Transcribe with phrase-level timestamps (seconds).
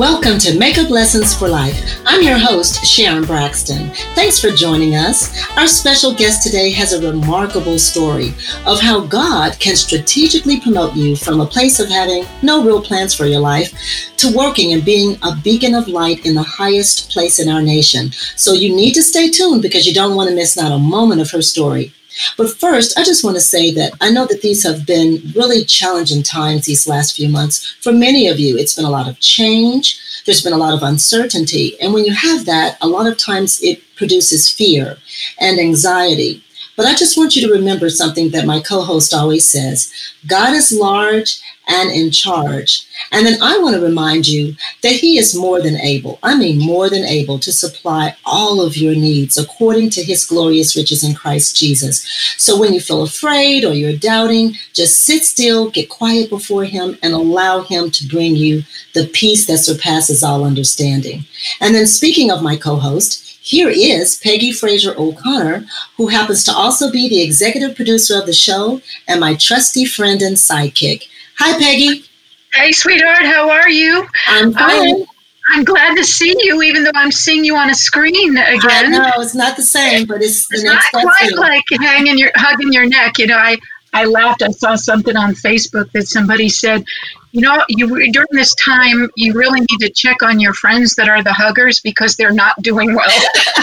[0.00, 2.00] Welcome to Makeup Lessons for Life.
[2.06, 3.90] I'm your host, Sharon Braxton.
[4.14, 5.46] Thanks for joining us.
[5.58, 8.30] Our special guest today has a remarkable story
[8.64, 13.12] of how God can strategically promote you from a place of having no real plans
[13.12, 13.74] for your life
[14.16, 18.10] to working and being a beacon of light in the highest place in our nation.
[18.36, 21.20] So you need to stay tuned because you don't want to miss not a moment
[21.20, 21.92] of her story.
[22.36, 25.64] But first, I just want to say that I know that these have been really
[25.64, 27.76] challenging times these last few months.
[27.80, 30.82] For many of you, it's been a lot of change, there's been a lot of
[30.82, 31.80] uncertainty.
[31.80, 34.98] And when you have that, a lot of times it produces fear
[35.38, 36.42] and anxiety.
[36.76, 39.92] But I just want you to remember something that my co host always says
[40.26, 42.86] God is large and in charge.
[43.12, 46.58] And then I want to remind you that He is more than able, I mean,
[46.58, 51.14] more than able to supply all of your needs according to His glorious riches in
[51.14, 52.04] Christ Jesus.
[52.36, 56.98] So when you feel afraid or you're doubting, just sit still, get quiet before Him,
[57.02, 61.24] and allow Him to bring you the peace that surpasses all understanding.
[61.60, 65.64] And then, speaking of my co host, here is Peggy Fraser O'Connor,
[65.96, 70.20] who happens to also be the executive producer of the show and my trusty friend
[70.20, 71.08] and sidekick.
[71.42, 72.04] Hi, Peggy.
[72.52, 74.06] Hey, sweetheart, how are you?
[74.26, 75.06] I'm um, fine.
[75.48, 78.92] I'm glad to see you, even though I'm seeing you on a screen again.
[78.92, 82.86] No, it's not the same, but it's, it's not quite like hanging your hugging your
[82.86, 83.18] neck.
[83.18, 83.56] You know, I
[83.94, 84.42] I laughed.
[84.42, 86.84] I saw something on Facebook that somebody said,
[87.32, 91.08] you know, you during this time, you really need to check on your friends that
[91.08, 93.08] are the huggers because they're not doing well.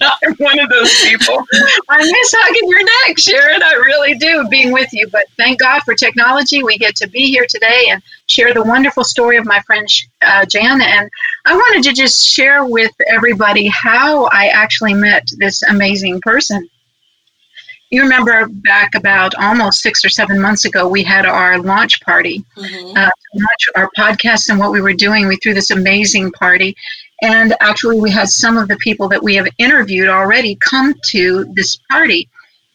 [0.00, 1.44] I'm one of those people.
[1.88, 3.62] I miss hugging your neck, Sharon.
[3.62, 5.08] I really do, being with you.
[5.08, 6.62] But thank God for technology.
[6.62, 9.86] We get to be here today and share the wonderful story of my friend
[10.22, 10.80] uh, Jan.
[10.80, 11.08] And
[11.44, 16.68] I wanted to just share with everybody how I actually met this amazing person
[17.94, 22.44] you remember back about almost six or seven months ago, we had our launch party,
[22.56, 22.96] mm-hmm.
[22.96, 25.26] uh, launch our podcast and what we were doing.
[25.28, 26.76] We threw this amazing party.
[27.22, 31.44] And actually, we had some of the people that we have interviewed already come to
[31.54, 32.28] this party.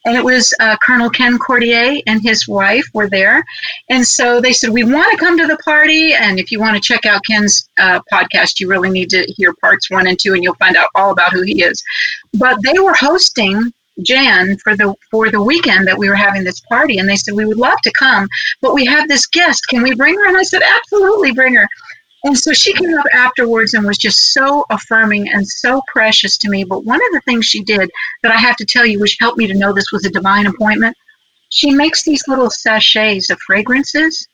[0.06, 3.44] And it was uh, Colonel Ken Cordier and his wife were there.
[3.90, 6.14] And so they said, We want to come to the party.
[6.14, 9.54] And if you want to check out Ken's uh, podcast, you really need to hear
[9.56, 11.84] parts one and two, and you'll find out all about who he is.
[12.34, 13.74] But they were hosting
[14.04, 17.34] Jan for the for the weekend that we were having this party, and they said
[17.34, 18.28] we would love to come,
[18.62, 19.68] but we have this guest.
[19.70, 20.28] Can we bring her?
[20.28, 21.68] And I said absolutely, bring her.
[22.26, 26.50] And so she came up afterwards and was just so affirming and so precious to
[26.50, 26.66] me.
[26.66, 27.90] But one of the things she did
[28.24, 30.46] that I have to tell you, which helped me to know this was a divine
[30.46, 30.98] appointment,
[31.50, 34.28] she makes these little sachets of fragrances.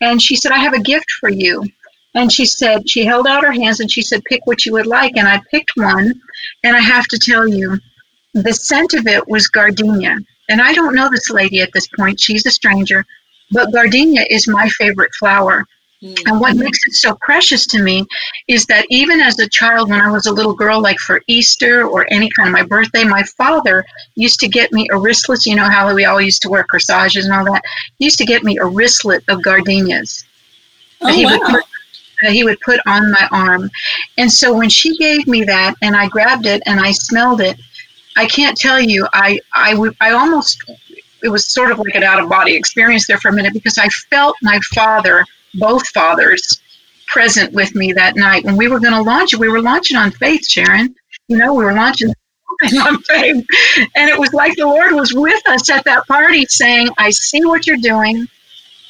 [0.00, 1.64] And she said, I have a gift for you.
[2.14, 4.86] And she said, she held out her hands and she said, pick what you would
[4.86, 5.16] like.
[5.16, 6.14] And I picked one.
[6.62, 7.78] And I have to tell you,
[8.34, 10.18] the scent of it was gardenia.
[10.48, 13.04] And I don't know this lady at this point, she's a stranger,
[13.50, 15.64] but gardenia is my favorite flower.
[16.02, 16.22] Mm.
[16.26, 18.04] And what makes it so precious to me
[18.48, 21.86] is that even as a child, when I was a little girl, like for Easter
[21.86, 23.86] or any kind of my birthday, my father
[24.16, 25.46] used to get me a wristlet.
[25.46, 27.62] You know how we all used to wear corsages and all that?
[27.98, 30.24] He used to get me a wristlet of gardenias.
[31.00, 31.38] Oh, he, wow.
[31.38, 31.64] would put,
[32.26, 33.70] uh, he would put on my arm.
[34.18, 37.58] And so when she gave me that and I grabbed it and I smelled it,
[38.16, 39.06] I can't tell you.
[39.12, 40.62] I I would I almost
[41.22, 43.78] it was sort of like an out of body experience there for a minute because
[43.78, 46.60] I felt my father, both fathers,
[47.06, 49.38] present with me that night when we were going to launch it.
[49.38, 50.94] We were launching on faith, Sharon.
[51.28, 52.08] You know, we were launching
[52.86, 53.44] on faith,
[53.96, 57.44] and it was like the Lord was with us at that party, saying, "I see
[57.44, 58.28] what you're doing."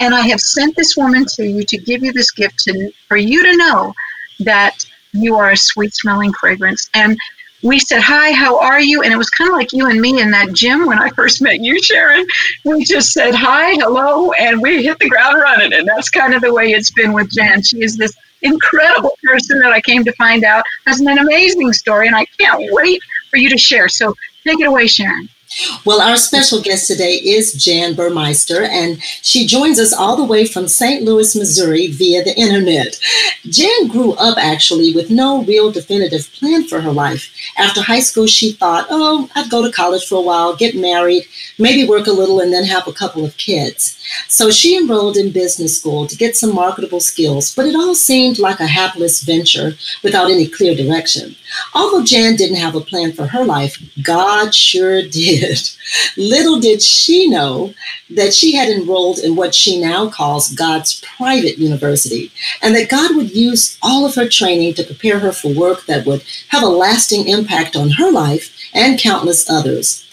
[0.01, 3.17] And I have sent this woman to you to give you this gift to, for
[3.17, 3.95] you to know
[4.41, 6.91] that you are a sweet smelling fragrance.
[6.95, 7.17] And
[7.65, 9.03] we said, Hi, how are you?
[9.03, 11.41] And it was kind of like you and me in that gym when I first
[11.41, 12.25] met you, Sharon.
[12.65, 15.73] We just said, Hi, hello, and we hit the ground running.
[15.73, 17.63] And that's kind of the way it's been with Jan.
[17.63, 22.07] She is this incredible person that I came to find out has an amazing story,
[22.07, 23.89] and I can't wait for you to share.
[23.89, 24.15] So
[24.47, 25.29] take it away, Sharon.
[25.85, 30.47] Well, our special guest today is Jan Burmeister, and she joins us all the way
[30.47, 31.03] from St.
[31.03, 32.99] Louis, Missouri via the internet.
[33.49, 37.33] Jan grew up actually with no real definitive plan for her life.
[37.57, 41.25] After high school, she thought, oh, I'd go to college for a while, get married,
[41.59, 43.99] maybe work a little, and then have a couple of kids.
[44.29, 48.39] So she enrolled in business school to get some marketable skills, but it all seemed
[48.39, 51.37] like a hapless venture without any clear direction.
[51.75, 55.59] Although Jan didn't have a plan for her life, God sure did.
[56.17, 57.75] Little did she know
[58.11, 63.17] that she had enrolled in what she now calls God's private university, and that God
[63.17, 66.67] would use all of her training to prepare her for work that would have a
[66.67, 70.05] lasting impact on her life and countless others.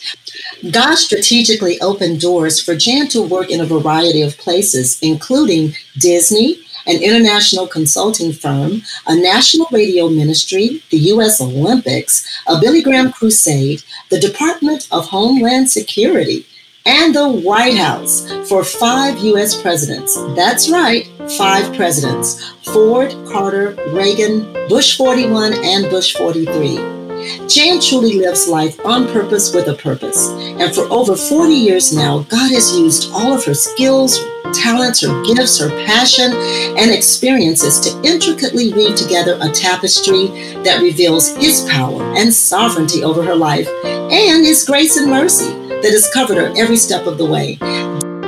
[0.71, 6.63] God strategically opened doors for Jan to work in a variety of places, including Disney,
[6.87, 11.41] an international consulting firm, a national radio ministry, the U.S.
[11.41, 16.45] Olympics, a Billy Graham crusade, the Department of Homeland Security,
[16.85, 19.59] and the White House for five U.S.
[19.61, 20.15] presidents.
[20.35, 21.07] That's right,
[21.37, 27.00] five presidents Ford, Carter, Reagan, Bush 41, and Bush 43.
[27.47, 30.29] Jan truly lives life on purpose with a purpose.
[30.29, 34.19] And for over 40 years now, God has used all of her skills,
[34.53, 36.31] talents, her gifts, her passion,
[36.77, 40.27] and experiences to intricately weave together a tapestry
[40.63, 45.91] that reveals His power and sovereignty over her life and His grace and mercy that
[45.91, 47.55] has covered her every step of the way.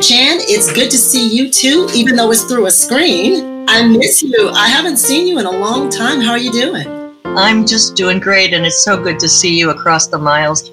[0.01, 3.65] Jan, it's good to see you too, even though it's through a screen.
[3.69, 4.49] I miss you.
[4.49, 6.19] I haven't seen you in a long time.
[6.19, 7.02] How are you doing?
[7.37, 10.71] I'm just doing great, and it's so good to see you across the miles.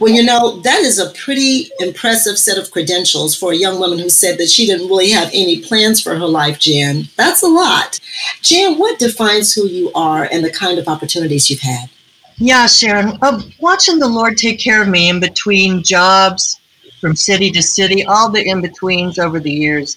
[0.00, 3.98] Well, you know, that is a pretty impressive set of credentials for a young woman
[3.98, 7.04] who said that she didn't really have any plans for her life, Jan.
[7.16, 8.00] That's a lot.
[8.42, 11.88] Jan, what defines who you are and the kind of opportunities you've had?
[12.38, 16.60] Yeah, Sharon, uh, watching the Lord take care of me in between jobs,
[17.00, 19.96] from city to city, all the in betweens over the years,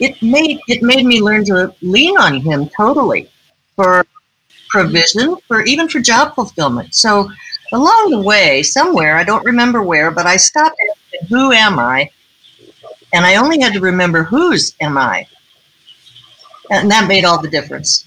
[0.00, 3.30] it made it made me learn to lean on Him totally
[3.76, 4.06] for
[4.72, 6.94] provision for even for job fulfillment.
[6.94, 7.30] So
[7.72, 12.10] along the way, somewhere, I don't remember where, but I stopped asking, who am I?
[13.12, 15.26] And I only had to remember whose am I?
[16.70, 18.06] And that made all the difference.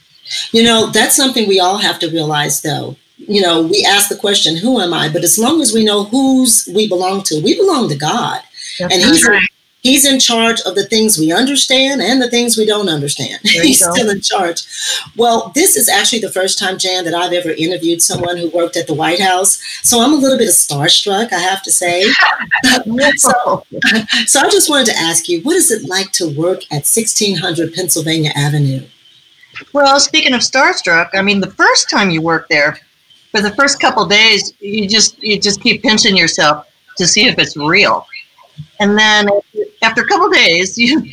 [0.51, 2.95] You know, that's something we all have to realize though.
[3.17, 5.07] You know, we ask the question, who am I?
[5.07, 8.41] But as long as we know whose we belong to, we belong to God.
[8.79, 9.47] That's and He's right.
[9.85, 13.39] He's in charge of the things we understand and the things we don't understand.
[13.43, 13.93] He's go.
[13.93, 14.63] still in charge.
[15.15, 18.77] Well, this is actually the first time, Jan, that I've ever interviewed someone who worked
[18.77, 19.61] at the White House.
[19.83, 22.01] So I'm a little bit of starstruck, I have to say.
[23.17, 23.63] so,
[24.25, 27.75] so I just wanted to ask you, what is it like to work at 1600
[27.75, 28.81] Pennsylvania Avenue?
[29.71, 32.79] Well, speaking of starstruck, I mean, the first time you work there,
[33.29, 36.67] for the first couple days, you just you just keep pinching yourself
[36.97, 38.07] to see if it's real.
[38.79, 39.29] And then
[39.81, 41.03] after a couple days, you,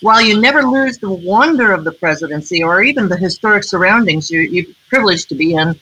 [0.00, 4.40] while you never lose the wonder of the presidency or even the historic surroundings you,
[4.40, 5.78] you're privileged to be in,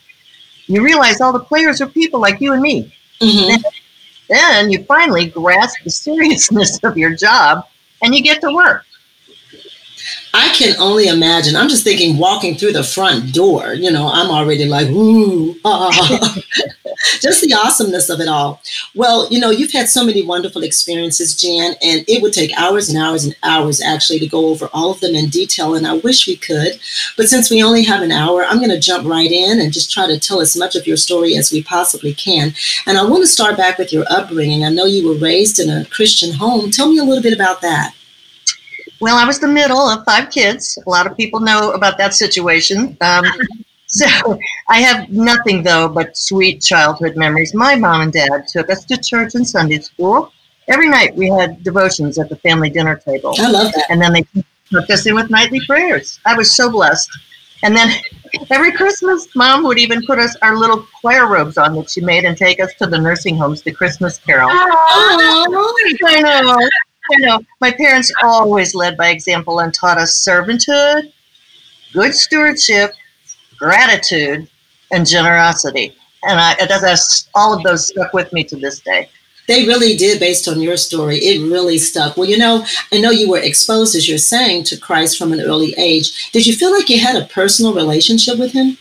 [0.67, 2.93] you realize all the players are people like you and me.
[3.21, 3.47] Mm-hmm.
[3.47, 3.63] Then,
[4.29, 7.65] then you finally grasp the seriousness of your job
[8.01, 8.85] and you get to work.
[10.35, 11.55] I can only imagine.
[11.55, 16.37] I'm just thinking walking through the front door, you know, I'm already like, ooh, ah.
[17.21, 18.61] just the awesomeness of it all.
[18.95, 22.89] Well, you know, you've had so many wonderful experiences, Jan, and it would take hours
[22.89, 25.75] and hours and hours actually to go over all of them in detail.
[25.75, 26.79] And I wish we could.
[27.15, 29.91] But since we only have an hour, I'm going to jump right in and just
[29.91, 32.53] try to tell as much of your story as we possibly can.
[32.87, 34.63] And I want to start back with your upbringing.
[34.63, 36.71] I know you were raised in a Christian home.
[36.71, 37.93] Tell me a little bit about that.
[39.03, 40.79] Well, I was the middle of five kids.
[40.87, 42.95] A lot of people know about that situation.
[43.01, 43.25] Um,
[43.87, 44.39] so
[44.69, 47.53] I have nothing, though, but sweet childhood memories.
[47.53, 50.31] My mom and dad took us to church and Sunday school.
[50.69, 53.35] Every night we had devotions at the family dinner table.
[53.37, 53.87] I love that.
[53.89, 54.25] And then they
[54.71, 56.21] took us in with nightly prayers.
[56.25, 57.09] I was so blessed.
[57.63, 57.91] And then
[58.51, 62.23] every Christmas, mom would even put us our little choir robes on that she made
[62.23, 64.49] and take us to the nursing homes, the Christmas carol.
[64.49, 65.45] Oh,
[66.09, 66.69] I know.
[67.11, 67.39] I know.
[67.59, 71.11] My parents always led by example and taught us servanthood,
[71.91, 72.91] good stewardship,
[73.57, 74.47] gratitude,
[74.91, 75.95] and generosity.
[76.23, 79.09] And I, that's, all of those stuck with me to this day.
[79.47, 81.17] They really did, based on your story.
[81.17, 82.15] It really stuck.
[82.15, 85.41] Well, you know, I know you were exposed, as you're saying, to Christ from an
[85.41, 86.31] early age.
[86.31, 88.77] Did you feel like you had a personal relationship with Him?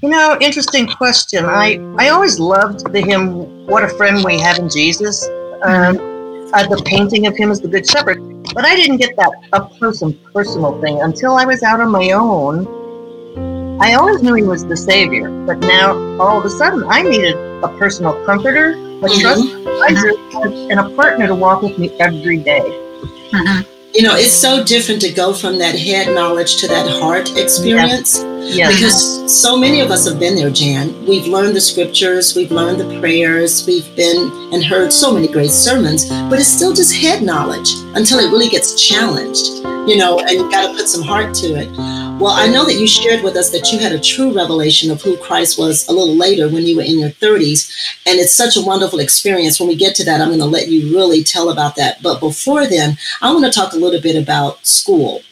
[0.00, 1.44] You know, interesting question.
[1.44, 5.28] I, I always loved the hymn, What a Friend We Have in Jesus.
[5.62, 6.11] Um,
[6.52, 8.18] uh, the painting of him as the Good Shepherd.
[8.54, 11.90] But I didn't get that up close and personal thing until I was out on
[11.90, 12.66] my own.
[13.80, 17.34] I always knew he was the Savior, but now all of a sudden I needed
[17.64, 19.20] a personal comforter, a mm-hmm.
[19.20, 22.60] trust advisor, and a partner to walk with me every day.
[22.60, 23.71] Mm-hmm.
[23.94, 28.18] You know, it's so different to go from that head knowledge to that heart experience.
[28.18, 28.56] Yes.
[28.56, 28.74] Yes.
[28.74, 31.04] Because so many of us have been there, Jan.
[31.06, 35.50] We've learned the scriptures, we've learned the prayers, we've been and heard so many great
[35.50, 39.46] sermons, but it's still just head knowledge until it really gets challenged,
[39.88, 41.68] you know, and you've got to put some heart to it.
[42.18, 45.02] Well, I know that you shared with us that you had a true revelation of
[45.02, 47.70] who Christ was a little later when you were in your 30s.
[48.06, 49.58] And it's such a wonderful experience.
[49.58, 52.02] When we get to that, I'm going to let you really tell about that.
[52.02, 55.22] But before then, I want to talk a little bit about school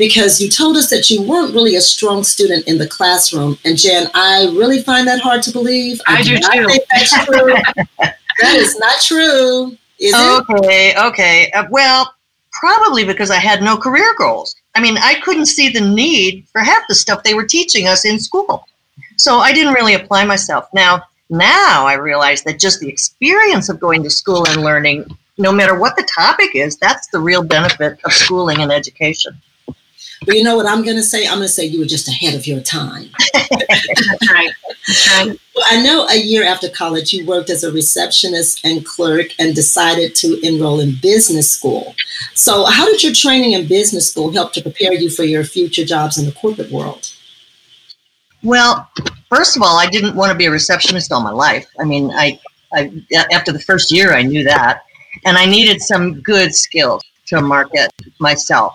[0.00, 3.58] because you told us that you weren't really a strong student in the classroom.
[3.64, 6.00] And Jan, I really find that hard to believe.
[6.06, 6.66] I, I do too.
[6.66, 7.54] Think that's true.
[7.98, 9.76] that is not true.
[9.98, 10.96] Is okay, it?
[10.96, 11.50] okay.
[11.52, 12.14] Uh, well,
[12.52, 14.56] probably because I had no career goals.
[14.74, 18.04] I mean, I couldn't see the need for half the stuff they were teaching us
[18.04, 18.66] in school.
[19.16, 20.68] So I didn't really apply myself.
[20.72, 25.04] Now, now I realize that just the experience of going to school and learning,
[25.38, 29.40] no matter what the topic is, that's the real benefit of schooling and education.
[30.26, 31.26] Well, you know what I'm going to say?
[31.26, 33.08] I'm going to say you were just ahead of your time.
[33.32, 33.50] That's
[34.32, 34.50] right.
[34.86, 35.40] That's right.
[35.56, 39.54] Well, I know a year after college, you worked as a receptionist and clerk and
[39.54, 41.94] decided to enroll in business school.
[42.34, 45.86] So, how did your training in business school help to prepare you for your future
[45.86, 47.10] jobs in the corporate world?
[48.42, 48.90] Well,
[49.30, 51.66] first of all, I didn't want to be a receptionist all my life.
[51.78, 52.38] I mean, I,
[52.74, 52.92] I
[53.32, 54.82] after the first year, I knew that,
[55.24, 58.74] and I needed some good skills to market myself.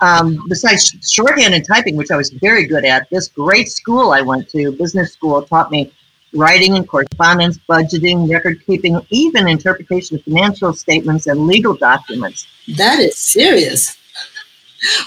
[0.00, 4.20] Um, besides shorthand and typing, which I was very good at, this great school I
[4.20, 5.92] went to, business school, taught me
[6.34, 12.46] writing and correspondence, budgeting, record keeping, even interpretation of financial statements and legal documents.
[12.76, 13.96] That is serious.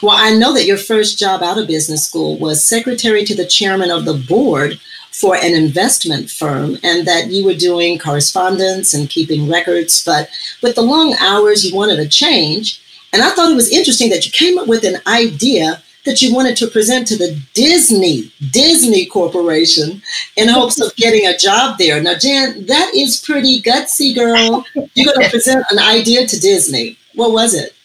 [0.02, 3.46] Well, I know that your first job out of business school was secretary to the
[3.46, 4.80] chairman of the board
[5.12, 10.04] for an investment firm, and that you were doing correspondence and keeping records.
[10.04, 10.30] But
[10.64, 12.82] with the long hours, you wanted a change.
[13.14, 16.34] And I thought it was interesting that you came up with an idea that you
[16.34, 20.02] wanted to present to the Disney Disney Corporation
[20.38, 22.02] in hopes of getting a job there.
[22.02, 24.66] Now, Jan, that is pretty gutsy, girl.
[24.94, 26.98] You're going to present an idea to Disney.
[27.16, 27.76] What was it?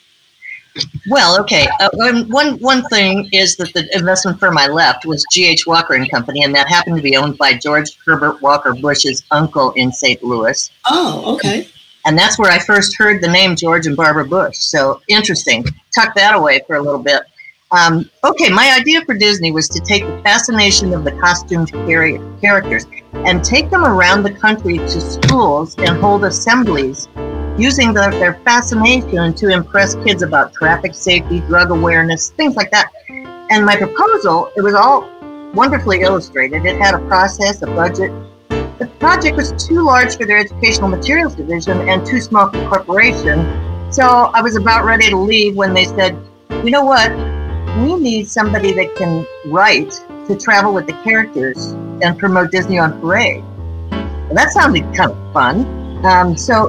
[1.09, 1.69] Well, okay.
[1.81, 1.89] Uh,
[2.29, 5.67] one one thing is that the investment firm I left was G.H.
[5.67, 9.73] Walker and Company, and that happened to be owned by George Herbert Walker Bush's uncle
[9.73, 10.23] in St.
[10.25, 10.71] Louis.
[10.87, 11.69] Oh, okay.
[12.07, 14.59] And that's where I first heard the name George and Barbara Bush.
[14.59, 15.65] So interesting.
[15.95, 17.23] Tuck that away for a little bit.
[17.71, 21.73] Um, okay, my idea for Disney was to take the fascination of the costumed
[22.41, 27.09] characters and take them around the country to schools and hold assemblies
[27.57, 32.93] using the, their fascination to impress kids about traffic safety, drug awareness, things like that.
[33.51, 35.11] And my proposal, it was all
[35.53, 36.65] wonderfully illustrated.
[36.65, 38.13] It had a process, a budget,
[38.79, 42.67] the project was too large for their educational materials division and too small for the
[42.67, 43.93] corporation.
[43.93, 46.19] So I was about ready to leave when they said,
[46.51, 47.11] you know what?
[47.79, 49.93] We need somebody that can write
[50.27, 53.45] to travel with the characters and promote Disney on Parade.
[53.91, 56.05] Well, that sounded kind of fun.
[56.05, 56.69] Um, so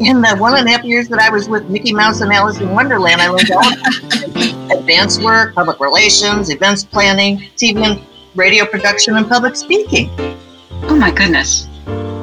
[0.00, 2.58] in the one and a half years that I was with Mickey Mouse and Alice
[2.58, 8.02] in Wonderland, I learned all advanced work, public relations, events planning, TV and
[8.34, 10.10] radio production, and public speaking.
[10.88, 11.68] Oh my goodness.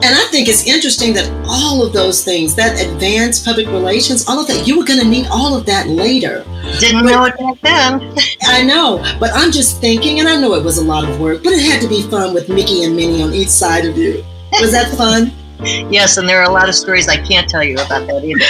[0.03, 4.39] And I think it's interesting that all of those things, that advanced public relations, all
[4.39, 6.43] of that, you were going to need all of that later.
[6.79, 8.17] Didn't but, know it back then.
[8.41, 11.43] I know, but I'm just thinking, and I know it was a lot of work,
[11.43, 14.23] but it had to be fun with Mickey and Minnie on each side of you.
[14.59, 15.31] Was that fun?
[15.91, 18.41] yes, and there are a lot of stories I can't tell you about that either.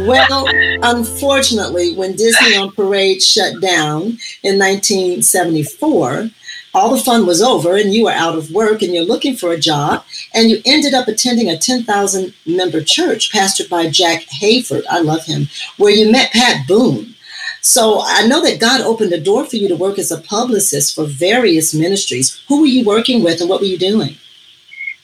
[0.06, 0.46] well,
[0.84, 6.30] unfortunately, when Disney on Parade shut down in 1974,
[6.74, 9.52] all the fun was over and you were out of work and you're looking for
[9.52, 14.84] a job and you ended up attending a 10,000 member church pastored by Jack Hayford.
[14.88, 15.48] I love him,
[15.78, 17.14] where you met Pat Boone.
[17.62, 20.94] So I know that God opened a door for you to work as a publicist
[20.94, 22.42] for various ministries.
[22.48, 24.16] Who were you working with and what were you doing?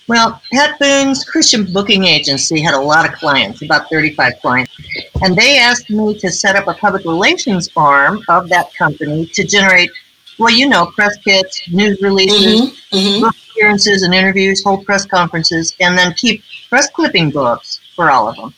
[0.09, 4.73] Well, Pat Boone's Christian booking agency had a lot of clients, about 35 clients.
[5.21, 9.45] And they asked me to set up a public relations arm of that company to
[9.45, 9.91] generate
[10.39, 13.21] well, you know, press kits, news releases, mm-hmm, mm-hmm.
[13.23, 18.29] book appearances and interviews, hold press conferences, and then keep press clipping books for all
[18.29, 18.55] of them.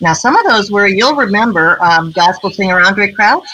[0.00, 3.46] Now, some of those were, you'll remember, um, gospel singer Andraé Crouch.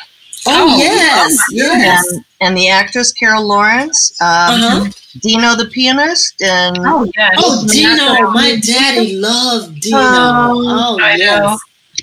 [0.45, 2.13] Oh, oh yes, yes.
[2.13, 4.91] And, and, the actress Carol Lawrence, um, uh-huh.
[5.21, 7.35] Dino the pianist, and oh, yes.
[7.39, 9.99] oh Dino, my daddy loved Dino.
[10.01, 11.61] Oh, oh yes.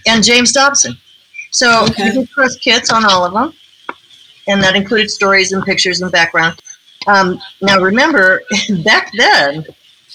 [0.08, 0.96] And James Dobson.
[1.52, 2.06] So okay.
[2.06, 3.54] we did press kits on all of them
[4.50, 6.62] and that included stories and pictures and background.
[7.08, 8.42] Um, now, remember,
[8.84, 9.66] back then,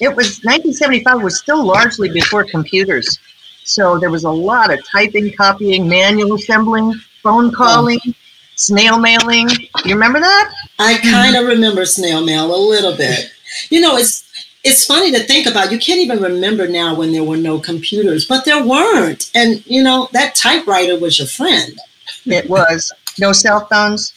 [0.00, 3.18] it was 1975 was still largely before computers,
[3.64, 8.12] so there was a lot of typing, copying, manual assembling, phone calling, oh.
[8.56, 9.48] snail mailing.
[9.84, 10.52] You remember that?
[10.78, 13.30] I kind of remember snail mail a little bit.
[13.70, 14.24] You know, it's
[14.64, 15.70] it's funny to think about.
[15.70, 19.82] You can't even remember now when there were no computers, but there weren't, and you
[19.82, 21.78] know that typewriter was your friend.
[22.26, 24.13] It was no cell phones,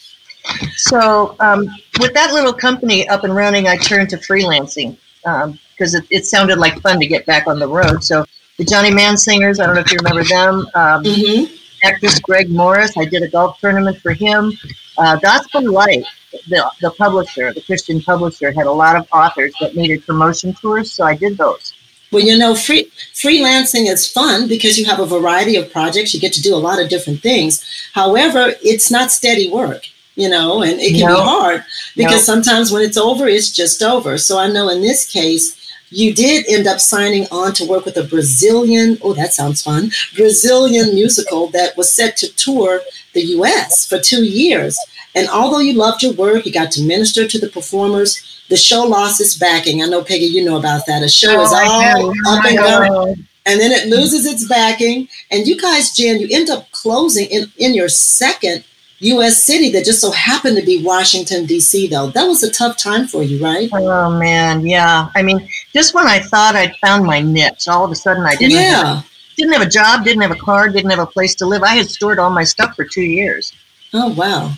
[0.75, 1.67] so um,
[1.99, 6.25] with that little company up and running, I turned to freelancing because um, it, it,
[6.25, 8.03] sounded like fun to get back on the road.
[8.03, 8.25] So
[8.57, 10.59] the Johnny Mann Singers, I don't know if you remember them.
[10.73, 11.53] Um, mm-hmm.
[11.83, 14.51] Actress Greg Morris, I did a golf tournament for him.
[14.97, 16.05] Uh, Gospel Light,
[16.47, 20.91] the, the publisher, the Christian publisher, had a lot of authors that needed promotion tours,
[20.91, 21.73] so I did those.
[22.11, 26.13] Well, you know, free, freelancing is fun because you have a variety of projects.
[26.13, 27.63] You get to do a lot of different things.
[27.93, 29.83] However, it's not steady work,
[30.17, 31.15] you know, and it can no.
[31.15, 31.63] be hard
[31.95, 32.33] because no.
[32.33, 34.17] sometimes when it's over, it's just over.
[34.17, 35.53] So I know in this case,
[35.89, 39.91] you did end up signing on to work with a Brazilian, oh, that sounds fun,
[40.15, 42.81] Brazilian musical that was set to tour
[43.13, 44.77] the US for two years.
[45.15, 48.83] And although you loved your work, you got to minister to the performers, the show
[48.83, 49.83] lost its backing.
[49.83, 51.03] I know, Peggy, you know about that.
[51.03, 53.27] A show oh, is all up and going.
[53.45, 55.07] And then it loses its backing.
[55.31, 58.63] And you guys, Jen, you end up closing in, in your second
[58.99, 59.43] U.S.
[59.43, 62.07] city that just so happened to be Washington, D.C., though.
[62.07, 63.69] That was a tough time for you, right?
[63.71, 64.65] Oh, man.
[64.65, 65.09] Yeah.
[65.15, 68.35] I mean, just when I thought I'd found my niche, all of a sudden I
[68.35, 68.95] didn't, yeah.
[68.95, 71.61] have, didn't have a job, didn't have a car, didn't have a place to live.
[71.61, 73.53] I had stored all my stuff for two years.
[73.93, 74.53] Oh, wow.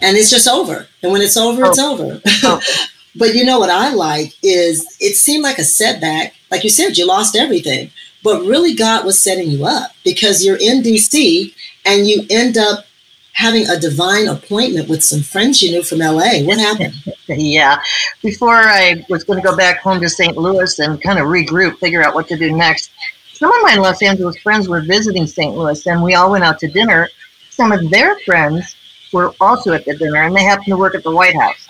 [0.00, 0.86] And it's just over.
[1.02, 1.68] And when it's over, oh.
[1.68, 2.20] it's over.
[2.42, 2.60] Oh.
[3.16, 6.34] but you know what I like is it seemed like a setback.
[6.50, 7.90] Like you said, you lost everything.
[8.22, 11.54] But really, God was setting you up because you're in DC
[11.86, 12.84] and you end up
[13.32, 16.42] having a divine appointment with some friends you knew from LA.
[16.42, 16.94] What happened?
[17.28, 17.80] yeah.
[18.22, 20.36] Before I was going to go back home to St.
[20.36, 22.90] Louis and kind of regroup, figure out what to do next,
[23.32, 25.54] some of my Los Angeles friends were visiting St.
[25.54, 27.08] Louis and we all went out to dinner.
[27.48, 28.76] Some of their friends
[29.12, 31.69] were also at the dinner and they happened to work at the White House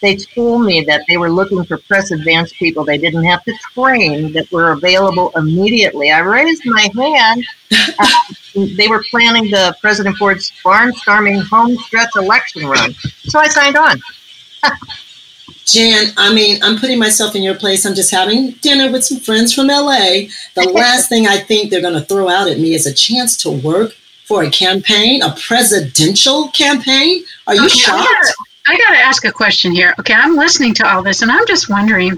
[0.00, 3.54] they told me that they were looking for press advance people they didn't have to
[3.74, 6.10] train that were available immediately.
[6.10, 7.44] I raised my hand.
[7.98, 8.06] Uh,
[8.76, 12.94] they were planning the President Ford's barnstorming home stretch election run.
[13.24, 14.00] So I signed on.
[15.66, 17.86] Jan, I mean, I'm putting myself in your place.
[17.86, 20.26] I'm just having dinner with some friends from LA.
[20.54, 23.36] The last thing I think they're going to throw out at me is a chance
[23.38, 23.92] to work
[24.24, 27.24] for a campaign, a presidential campaign.
[27.46, 28.32] Are you okay, shocked?
[28.70, 29.96] I got to ask a question here.
[29.98, 32.16] Okay, I'm listening to all this and I'm just wondering,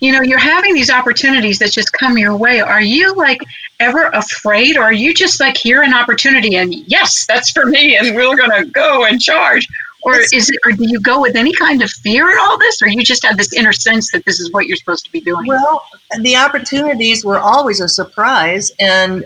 [0.00, 2.60] you know, you're having these opportunities that just come your way.
[2.60, 3.40] Are you like
[3.78, 7.96] ever afraid or are you just like hear an opportunity and yes, that's for me
[7.96, 9.64] and we're going to go and charge?
[10.02, 12.82] Or is it or do you go with any kind of fear in all this
[12.82, 15.20] or you just have this inner sense that this is what you're supposed to be
[15.20, 15.46] doing?
[15.46, 15.86] Well,
[16.22, 19.24] the opportunities were always a surprise and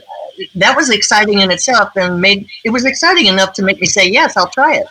[0.57, 4.07] that was exciting in itself and made it was exciting enough to make me say,
[4.07, 4.87] "Yes, I'll try it."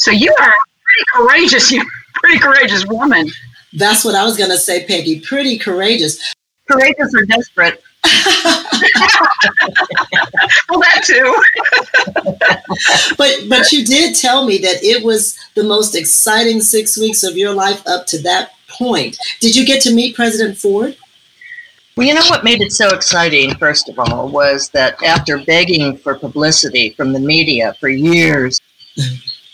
[0.00, 1.70] So you are pretty courageous.
[1.70, 1.84] You're
[2.14, 3.30] pretty courageous woman.
[3.74, 5.20] That's what I was going to say, Peggy.
[5.20, 6.34] Pretty courageous.
[6.66, 7.82] Courageous or desperate.
[10.70, 11.36] well, that too.
[13.18, 17.36] but but you did tell me that it was the most exciting six weeks of
[17.36, 19.18] your life up to that point.
[19.40, 20.96] Did you get to meet President Ford?
[21.98, 25.98] Well, you know what made it so exciting, first of all, was that after begging
[25.98, 28.58] for publicity from the media for years,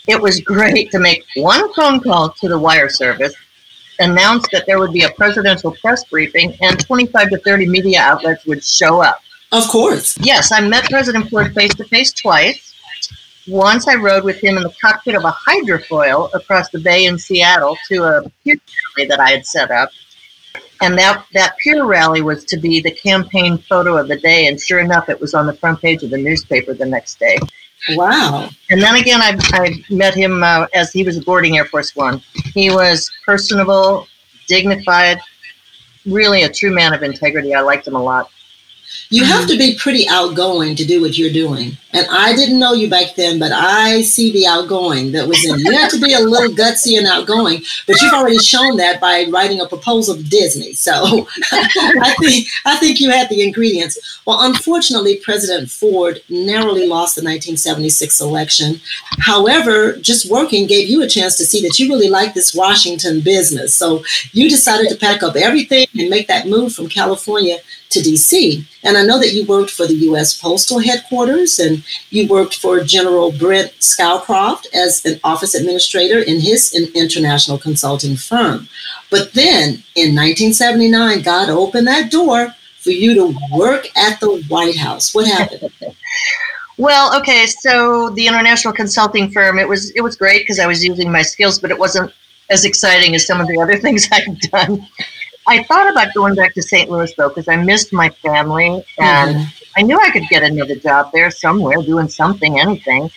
[0.07, 3.35] it was great to make one phone call to the wire service,
[3.99, 8.45] announce that there would be a presidential press briefing, and 25 to 30 media outlets
[8.45, 9.21] would show up.
[9.51, 10.17] Of course.
[10.19, 12.73] Yes, I met President Ford face to face twice.
[13.47, 17.17] Once I rode with him in the cockpit of a hydrofoil across the bay in
[17.17, 18.57] Seattle to a pier
[18.97, 19.89] rally that I had set up.
[20.81, 24.47] And that, that pier rally was to be the campaign photo of the day.
[24.47, 27.39] And sure enough, it was on the front page of the newspaper the next day.
[27.91, 28.49] Wow.
[28.69, 32.21] And then again, I, I met him uh, as he was boarding Air Force One.
[32.53, 34.07] He was personable,
[34.47, 35.19] dignified,
[36.05, 37.53] really a true man of integrity.
[37.53, 38.29] I liked him a lot.
[39.09, 41.77] You have to be pretty outgoing to do what you're doing.
[41.93, 45.57] And I didn't know you back then, but I see the outgoing that was in
[45.57, 45.71] you.
[45.71, 49.25] You have to be a little gutsy and outgoing, but you've already shown that by
[49.29, 50.73] writing a proposal to Disney.
[50.73, 54.19] So I think I think you had the ingredients.
[54.25, 58.81] Well, unfortunately, President Ford narrowly lost the 1976 election.
[59.19, 63.21] However, just working gave you a chance to see that you really like this Washington
[63.21, 63.73] business.
[63.73, 68.65] So you decided to pack up everything and make that move from California to DC.
[68.83, 70.39] And I know that you worked for the U.S.
[70.39, 71.76] Postal Headquarters and
[72.09, 78.67] you worked for General Brent Scowcroft as an office administrator in his international consulting firm.
[79.09, 84.77] But then in 1979, God opened that door for you to work at the White
[84.77, 85.13] House.
[85.13, 85.71] What happened?
[86.77, 90.83] well, okay, so the international consulting firm, it was it was great because I was
[90.83, 92.13] using my skills, but it wasn't
[92.49, 94.87] as exciting as some of the other things I've done.
[95.47, 96.89] I thought about going back to St.
[96.89, 99.56] Louis though because I missed my family and mm-hmm.
[99.77, 103.11] I knew I could get another job there somewhere, doing something, anything.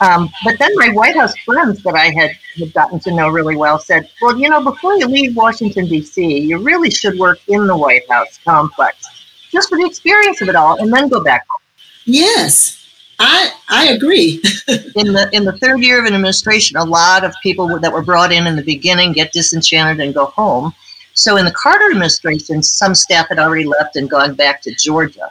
[0.00, 3.54] Um, but then my White House friends that I had, had gotten to know really
[3.54, 7.66] well said, "Well, you know, before you leave Washington D.C., you really should work in
[7.66, 9.06] the White House complex,
[9.52, 11.60] just for the experience of it all, and then go back home."
[12.06, 12.82] Yes,
[13.18, 14.42] I I agree.
[14.68, 18.02] in the in the third year of an administration, a lot of people that were
[18.02, 20.72] brought in in the beginning get disenchanted and go home.
[21.12, 25.30] So in the Carter administration, some staff had already left and gone back to Georgia.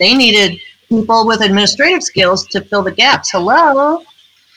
[0.00, 0.58] They needed
[0.88, 3.30] people with administrative skills to fill the gaps.
[3.30, 4.02] Hello.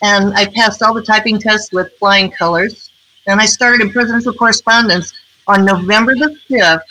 [0.01, 2.89] And I passed all the typing tests with flying colors.
[3.27, 5.13] And I started in presidential correspondence
[5.47, 6.81] on November the 5th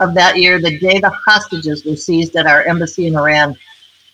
[0.00, 3.56] of that year, the day the hostages were seized at our embassy in Iran.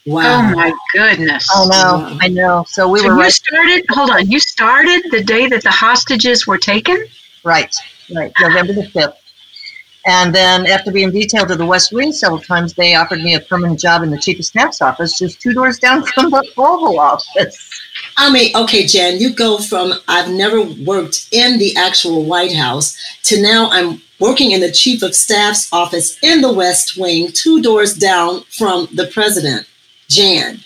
[0.04, 0.50] Wow.
[0.50, 1.48] Oh my goodness.
[1.52, 2.18] I know, wow.
[2.20, 2.64] I know.
[2.68, 3.32] So we so were you right.
[3.32, 7.04] started hold on, you started the day that the hostages were taken?
[7.44, 7.74] Right,
[8.14, 9.14] right, November the 5th.
[10.06, 13.40] And then after being detailed to the West Wing several times, they offered me a
[13.40, 17.00] permanent job in the Chief of Staff's office, just two doors down from the Oval
[17.00, 17.70] Office.
[18.16, 22.96] I mean, okay, Jan, you go from I've never worked in the actual White House
[23.24, 27.60] to now I'm working in the Chief of Staff's office in the West Wing, two
[27.60, 29.66] doors down from the President.
[30.08, 30.60] Jan,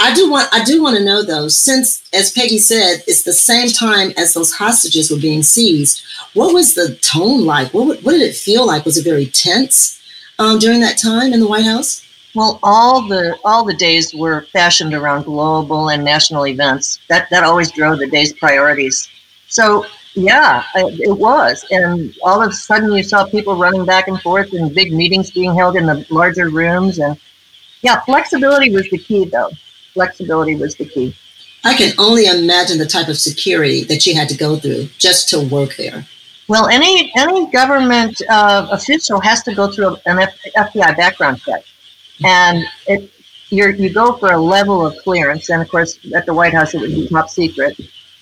[0.00, 3.32] I do want I do want to know though, since as Peggy said, it's the
[3.32, 6.02] same time as those hostages were being seized.
[6.34, 7.74] What was the tone like?
[7.74, 8.84] What what did it feel like?
[8.84, 10.00] Was it very tense
[10.38, 12.04] um, during that time in the White House?
[12.34, 17.00] Well, all the all the days were fashioned around global and national events.
[17.08, 19.08] That that always drove the day's priorities.
[19.48, 19.84] So
[20.14, 24.52] yeah, it was, and all of a sudden you saw people running back and forth
[24.52, 27.18] and big meetings being held in the larger rooms, and
[27.82, 29.50] yeah, flexibility was the key, though.
[29.98, 31.12] Flexibility was the key.
[31.64, 35.28] I can only imagine the type of security that you had to go through just
[35.30, 36.06] to work there.
[36.46, 41.64] Well, any any government uh, official has to go through an F- FBI background check,
[42.24, 43.10] and it
[43.50, 46.74] you you go for a level of clearance, and of course at the White House
[46.74, 47.76] it would be top secret.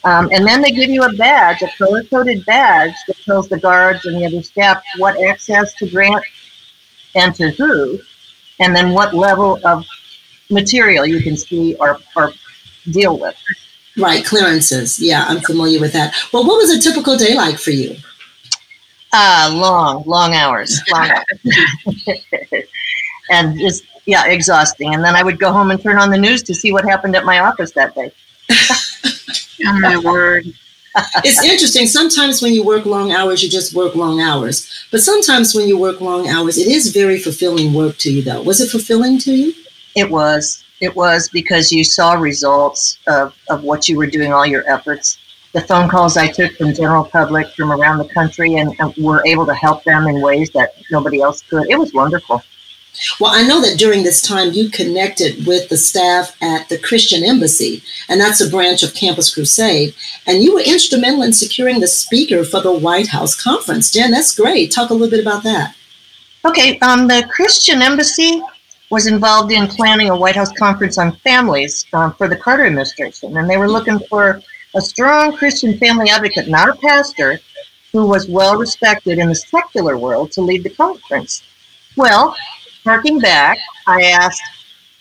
[0.05, 3.61] Um, and then they give you a badge, a color coded badge that tells the
[3.61, 6.25] guards and the other staff what access to grant
[7.15, 8.01] and to who
[8.61, 9.85] and then what level of
[10.51, 12.33] material you can see or, or
[12.91, 13.37] deal with.
[13.97, 15.01] Right, clearances.
[15.01, 16.15] Yeah, I'm familiar with that.
[16.33, 17.97] Well, what was a typical day like for you?
[19.13, 20.81] Uh, long, long hours.
[20.93, 22.07] Long hours.
[23.31, 24.95] and just, yeah, exhausting.
[24.95, 27.17] And then I would go home and turn on the news to see what happened
[27.17, 28.13] at my office that day.
[29.67, 30.47] oh, my word
[31.25, 31.87] it's interesting.
[31.87, 34.87] Sometimes when you work long hours, you just work long hours.
[34.91, 38.43] But sometimes when you work long hours, it is very fulfilling work to you, though.
[38.43, 39.55] Was it fulfilling to you?
[39.97, 40.63] It was.
[40.81, 45.19] It was because you saw results of, of what you were doing, all your efforts.
[45.53, 49.27] The phone calls I took from general public from around the country and, and were
[49.27, 51.71] able to help them in ways that nobody else could.
[51.71, 52.43] It was wonderful.
[53.21, 57.25] Well, I know that during this time you connected with the staff at the Christian
[57.25, 59.95] Embassy, and that's a branch of Campus Crusade,
[60.27, 63.91] and you were instrumental in securing the speaker for the White House conference.
[63.91, 64.71] Jen, that's great.
[64.71, 65.75] Talk a little bit about that.
[66.45, 68.43] Okay, um, the Christian Embassy
[68.91, 73.37] was involved in planning a White House conference on families um, for the Carter administration,
[73.37, 74.41] and they were looking for
[74.75, 77.41] a strong Christian family advocate, not a pastor,
[77.93, 81.43] who was well respected in the secular world to lead the conference.
[81.97, 82.37] Well,
[82.87, 84.41] Harking back, I asked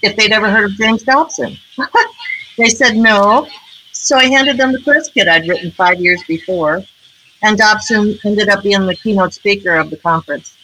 [0.02, 1.56] if they'd ever heard of James Dobson.
[2.58, 3.48] they said no.
[3.92, 6.84] So I handed them the press kit I'd written five years before,
[7.44, 10.58] and Dobson ended up being the keynote speaker of the conference.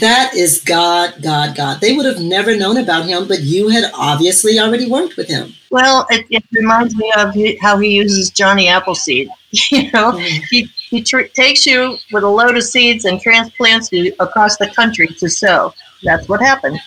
[0.00, 1.80] That is God, God, God.
[1.80, 5.52] They would have never known about him, but you had obviously already worked with him.
[5.70, 9.28] Well, it, it reminds me of how he uses Johnny Appleseed.
[9.70, 10.42] you know, mm.
[10.50, 14.68] he, he tr- takes you with a load of seeds and transplants you across the
[14.68, 16.80] country to sow that's what happened.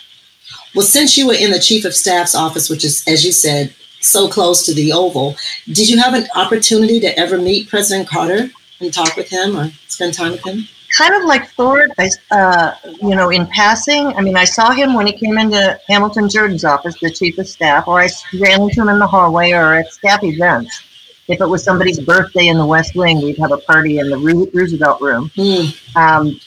[0.75, 3.73] Well, since you were in the chief of staff's office, which is, as you said,
[4.01, 5.35] so close to the Oval,
[5.67, 9.71] did you have an opportunity to ever meet President Carter and talk with him or
[9.87, 10.67] spend time with him?
[10.97, 11.91] Kind of like Ford,
[12.31, 14.07] uh, you know, in passing.
[14.07, 17.47] I mean, I saw him when he came into Hamilton Jordan's office, the chief of
[17.47, 20.83] staff, or I ran into him in the hallway or at staff events.
[21.27, 24.17] If it was somebody's birthday in the West Wing, we'd have a party in the
[24.17, 25.29] Roosevelt room.
[25.35, 25.95] Mm.
[25.95, 26.39] Um,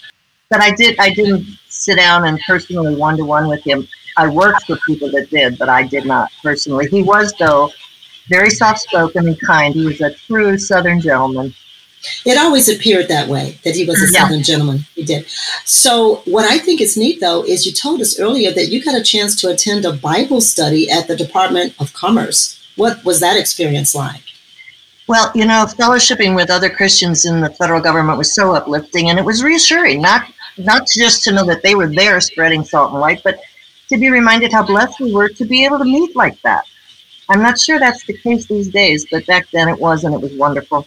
[0.51, 3.87] but I did, I didn't sit down and personally one to one with him.
[4.17, 6.89] I worked with people that did, but I did not personally.
[6.89, 7.71] He was, though,
[8.29, 9.73] very soft spoken and kind.
[9.73, 11.55] He was a true Southern gentleman.
[12.25, 14.23] It always appeared that way, that he was a mm, yeah.
[14.23, 14.81] Southern gentleman.
[14.95, 15.29] He did.
[15.65, 19.01] So, what I think is neat, though, is you told us earlier that you got
[19.01, 22.59] a chance to attend a Bible study at the Department of Commerce.
[22.77, 24.23] What was that experience like?
[25.09, 29.19] Well, you know, fellowshipping with other Christians in the federal government was so uplifting and
[29.19, 30.27] it was reassuring, not
[30.59, 33.41] not just to know that they were there spreading salt and light, but
[33.89, 36.65] to be reminded how blessed we were to be able to meet like that.
[37.29, 40.21] I'm not sure that's the case these days, but back then it was, and it
[40.21, 40.87] was wonderful.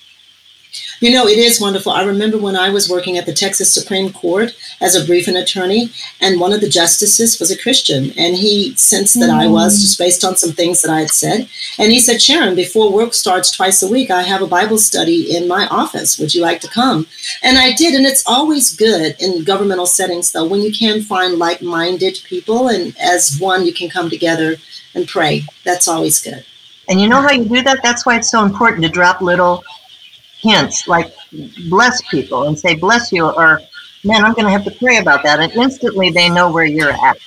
[0.99, 1.91] You know, it is wonderful.
[1.91, 5.91] I remember when I was working at the Texas Supreme Court as a briefing attorney,
[6.21, 9.39] and one of the justices was a Christian, and he sensed that mm.
[9.41, 11.49] I was just based on some things that I had said.
[11.77, 15.35] And he said, Sharon, before work starts twice a week, I have a Bible study
[15.35, 16.17] in my office.
[16.17, 17.07] Would you like to come?
[17.43, 17.93] And I did.
[17.93, 22.69] And it's always good in governmental settings, though, when you can find like minded people,
[22.69, 24.55] and as one, you can come together
[24.93, 25.43] and pray.
[25.63, 26.45] That's always good.
[26.87, 27.79] And you know how you do that?
[27.83, 29.63] That's why it's so important to drop little
[30.37, 31.13] hints like
[31.69, 33.61] bless people and say bless you or
[34.03, 36.91] man i'm going to have to pray about that and instantly they know where you're
[36.91, 37.17] at.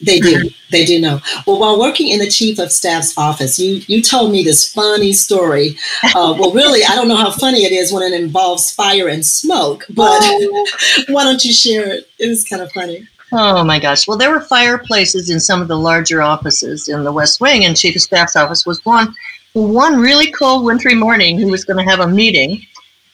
[0.00, 0.50] They do.
[0.70, 1.20] They do know.
[1.46, 5.12] Well while working in the chief of staff's office you you told me this funny
[5.12, 5.78] story.
[6.04, 9.24] Uh, well really i don't know how funny it is when it involves fire and
[9.24, 10.66] smoke but oh.
[11.08, 12.08] why don't you share it?
[12.18, 13.06] It was kind of funny.
[13.36, 14.06] Oh my gosh.
[14.06, 17.76] Well, there were fireplaces in some of the larger offices in the West Wing, and
[17.76, 19.12] Chief of Staff's office was one
[19.54, 22.60] one really cold wintry morning, he was going to have a meeting,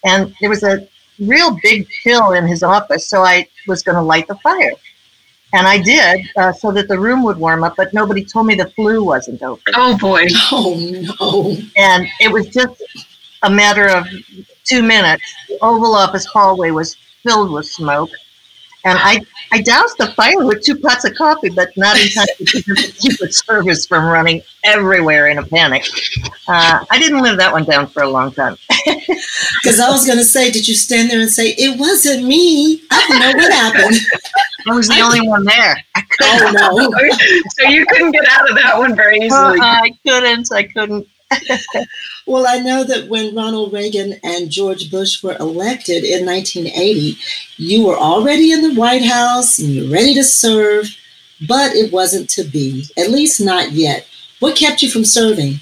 [0.05, 4.03] and there was a real big pill in his office, so I was going to
[4.03, 4.73] light the fire.
[5.53, 8.55] And I did, uh, so that the room would warm up, but nobody told me
[8.55, 9.75] the flue wasn't open.
[9.77, 10.27] Oh, boy.
[10.53, 10.77] Oh,
[11.21, 11.57] no.
[11.77, 12.83] And it was just
[13.43, 14.07] a matter of
[14.65, 15.23] two minutes.
[15.49, 18.11] The Oval Office hallway was filled with smoke.
[18.85, 19.21] And I,
[19.53, 22.65] I doused the fire with two pots of coffee, but not in time to keep
[22.67, 25.85] the Secret Service from running everywhere in a panic.
[26.49, 28.57] Uh, I didn't live that one down for a long time.
[29.63, 32.83] Because I was going to say, did you stand there and say, it wasn't me?
[32.91, 33.97] I don't know what happened.
[34.67, 35.77] I was the I, only one there.
[36.23, 37.09] oh, no.
[37.59, 39.61] so you couldn't get out of that one very easily.
[39.61, 40.53] Uh, I couldn't.
[40.53, 41.07] I couldn't.
[42.27, 47.17] well, I know that when Ronald Reagan and George Bush were elected in 1980,
[47.57, 50.89] you were already in the White House and you're ready to serve,
[51.49, 54.07] but it wasn't to be, at least not yet.
[54.39, 55.61] What kept you from serving?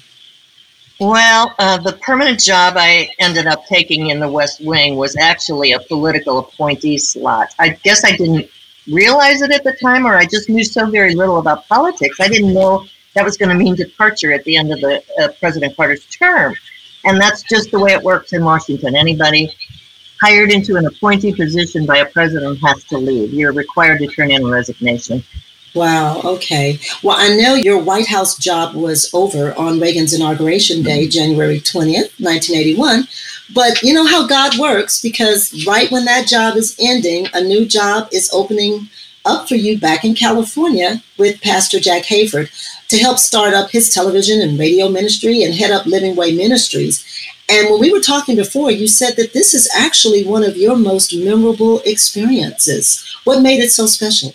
[0.99, 5.71] Well, uh, the permanent job I ended up taking in the West Wing was actually
[5.71, 7.55] a political appointee slot.
[7.57, 8.49] I guess I didn't
[8.91, 12.19] realize it at the time, or I just knew so very little about politics.
[12.19, 15.29] I didn't know that was going to mean departure at the end of the uh,
[15.39, 16.55] President Carter's term.
[17.05, 18.95] And that's just the way it works in Washington.
[18.95, 19.49] Anybody
[20.21, 23.33] hired into an appointee position by a president has to leave.
[23.33, 25.23] You're required to turn in a resignation.
[25.75, 26.79] Wow, okay.
[27.03, 31.11] Well, I know your White House job was over on Reagan's inauguration day, mm-hmm.
[31.11, 33.07] January 20th, 1981.
[33.53, 37.65] But you know how God works because right when that job is ending, a new
[37.65, 38.89] job is opening
[39.25, 42.49] up for you back in California with Pastor Jack Hayford
[42.89, 47.05] to help start up his television and radio ministry and head up Living Way Ministries.
[47.47, 50.75] And when we were talking before, you said that this is actually one of your
[50.75, 53.17] most memorable experiences.
[53.23, 54.33] What made it so special?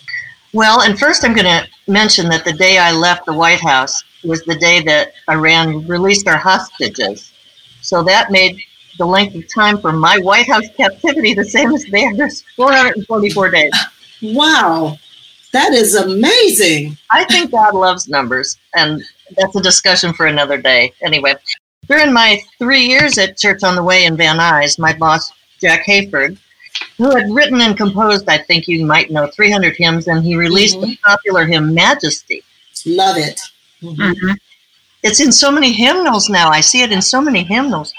[0.53, 4.03] Well, and first I'm going to mention that the day I left the White House
[4.23, 7.33] was the day that Iran released our hostages.
[7.81, 8.57] So that made
[8.97, 13.73] the length of time for my White House captivity the same as theirs 444 days.
[14.21, 14.97] Wow.
[15.55, 16.97] That is amazing.
[17.11, 19.01] I think God loves numbers, and
[19.37, 20.91] that's a discussion for another day.
[21.01, 21.33] Anyway,
[21.87, 25.85] during my three years at Church on the Way in Van Nuys, my boss, Jack
[25.87, 26.37] Hayford,
[26.97, 30.75] who had written and composed, I think you might know, 300 hymns, and he released
[30.75, 30.89] mm-hmm.
[30.89, 32.43] the popular hymn Majesty.
[32.85, 33.39] Love it.
[33.81, 34.33] Mm-hmm.
[35.03, 36.49] It's in so many hymnals now.
[36.49, 37.93] I see it in so many hymnals.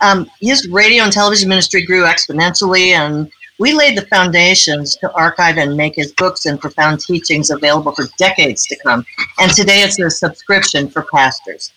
[0.00, 5.58] Um, his radio and television ministry grew exponentially, and we laid the foundations to archive
[5.58, 9.04] and make his books and profound teachings available for decades to come.
[9.38, 11.72] And today it's a subscription for pastors.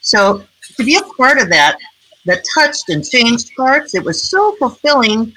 [0.00, 0.44] So
[0.76, 1.78] to be a part of that,
[2.26, 5.34] that touched and changed hearts, it was so fulfilling.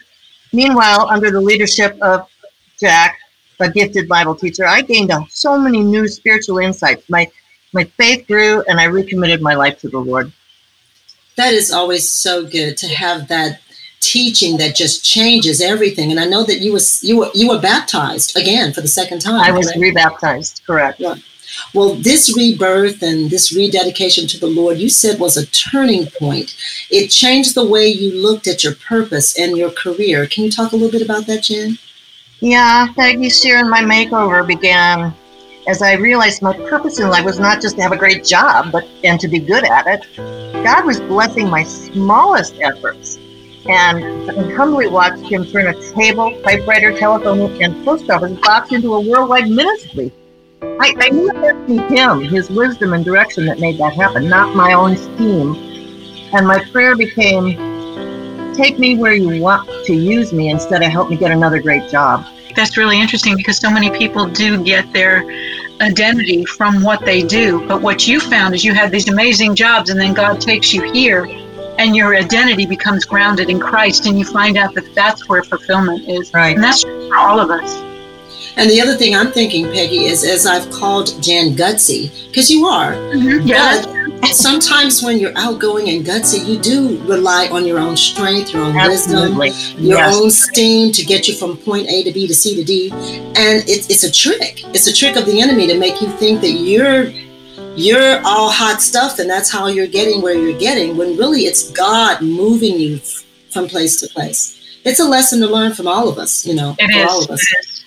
[0.53, 2.29] Meanwhile, under the leadership of
[2.79, 3.17] Jack,
[3.59, 7.09] a gifted Bible teacher, I gained so many new spiritual insights.
[7.09, 7.27] My
[7.73, 10.31] my faith grew, and I recommitted my life to the Lord.
[11.35, 13.61] That is always so good to have that
[13.99, 16.11] teaching that just changes everything.
[16.11, 19.19] And I know that you was you were you were baptized again for the second
[19.19, 19.41] time.
[19.41, 20.99] I was rebaptized, correct.
[20.99, 21.15] Yeah.
[21.73, 26.55] Well, this rebirth and this rededication to the Lord, you said was a turning point.
[26.89, 30.27] It changed the way you looked at your purpose and your career.
[30.27, 31.77] Can you talk a little bit about that, Jen?
[32.41, 33.69] Yeah, thank you, Sharon.
[33.69, 35.13] My makeover began
[35.67, 38.71] as I realized my purpose in life was not just to have a great job,
[38.71, 40.05] but and to be good at it.
[40.63, 43.17] God was blessing my smallest efforts
[43.69, 49.01] and humbly watched him turn a table, typewriter, telephone, and post office box into a
[49.01, 50.11] worldwide ministry.
[50.61, 54.27] I, I knew it had to him, his wisdom and direction that made that happen,
[54.27, 55.55] not my own scheme.
[56.33, 61.09] And my prayer became, take me where you want to use me instead of help
[61.09, 62.25] me get another great job.
[62.55, 65.23] That's really interesting because so many people do get their
[65.79, 67.67] identity from what they do.
[67.67, 70.91] But what you found is you had these amazing jobs, and then God takes you
[70.91, 71.27] here
[71.77, 76.07] and your identity becomes grounded in Christ, and you find out that that's where fulfillment
[76.07, 76.33] is.
[76.33, 76.55] Right.
[76.55, 77.83] And that's for all of us.
[78.57, 82.65] And the other thing I'm thinking, Peggy, is as I've called Jan gutsy, because you
[82.65, 82.93] are.
[82.93, 83.47] Mm-hmm.
[83.47, 83.83] Yeah.
[84.19, 88.63] But sometimes when you're outgoing and gutsy, you do rely on your own strength, your
[88.63, 89.35] own wisdom,
[89.77, 90.15] your Yes.
[90.15, 92.89] own steam to get you from point A to B to C to D.
[92.91, 94.63] And it's it's a trick.
[94.73, 97.11] It's a trick of the enemy to make you think that you're
[97.77, 101.71] you're all hot stuff and that's how you're getting where you're getting when really it's
[101.71, 102.97] God moving you
[103.51, 104.55] from place to place.
[104.83, 107.07] It's a lesson to learn from all of us, you know, It for is.
[107.07, 107.85] all of us.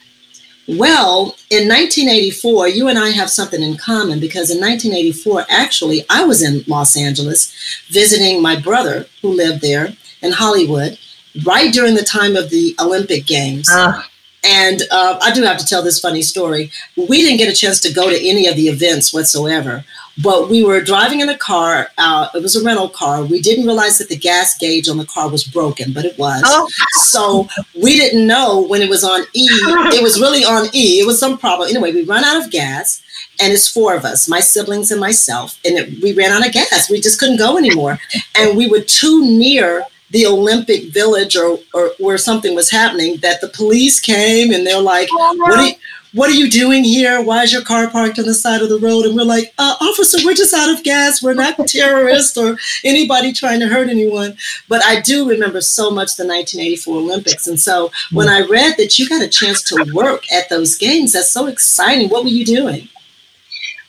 [0.68, 6.22] Well, in 1984, you and I have something in common because in 1984, actually, I
[6.24, 7.53] was in Los Angeles
[7.88, 9.88] visiting my brother who lived there
[10.22, 10.96] in Hollywood
[11.44, 13.68] right during the time of the Olympic Games.
[13.68, 14.03] Uh,
[14.44, 16.70] And uh, I do have to tell this funny story.
[16.96, 19.85] We didn't get a chance to go to any of the events whatsoever,
[20.22, 21.88] but we were driving in a car.
[21.98, 23.22] Uh, it was a rental car.
[23.22, 26.42] We didn't realize that the gas gauge on the car was broken, but it was.
[26.46, 27.48] oh, So
[27.83, 29.46] we didn't know when it was on E.
[29.92, 31.00] It was really on E.
[31.00, 31.68] It was some problem.
[31.68, 33.03] Anyway, we run out of gas,
[33.42, 36.53] and it's four of us, my siblings and myself, and it, we ran out of
[36.53, 36.88] gas.
[36.90, 37.98] We just couldn't go anymore,
[38.38, 43.40] and we were too near the Olympic Village or, or where something was happening that
[43.40, 45.75] the police came and they're like, "What are you,
[46.12, 47.23] what are you doing here?
[47.23, 49.77] Why is your car parked on the side of the road?" And we're like, uh,
[49.81, 51.23] "Officer, we're just out of gas.
[51.23, 54.37] We're not terrorists or anybody trying to hurt anyone."
[54.68, 58.99] But I do remember so much the 1984 Olympics, and so when I read that
[58.99, 62.09] you got a chance to work at those games, that's so exciting.
[62.09, 62.88] What were you doing?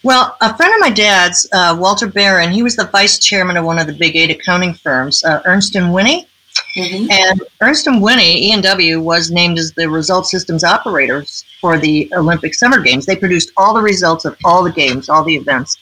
[0.04, 3.66] Well, a friend of my dad's, uh, Walter Barron, he was the vice chairman of
[3.66, 6.28] one of the big eight accounting firms, uh, Ernst and Whinney.
[6.76, 7.12] Mhm.
[7.12, 12.56] And Ernst and Whinney, E&W, was named as the result systems operators for the Olympic
[12.56, 13.06] Summer Games.
[13.06, 15.78] They produced all the results of all the games, all the events.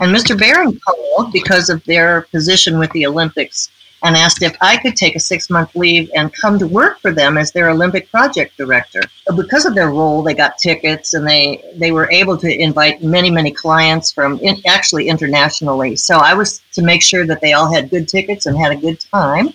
[0.00, 0.38] And Mr.
[0.38, 3.70] Barron called because of their position with the Olympics
[4.02, 7.12] and asked if I could take a six month leave and come to work for
[7.12, 9.02] them as their Olympic project director.
[9.36, 13.30] Because of their role, they got tickets and they, they were able to invite many,
[13.30, 15.96] many clients from in, actually internationally.
[15.96, 18.76] So I was to make sure that they all had good tickets and had a
[18.76, 19.50] good time.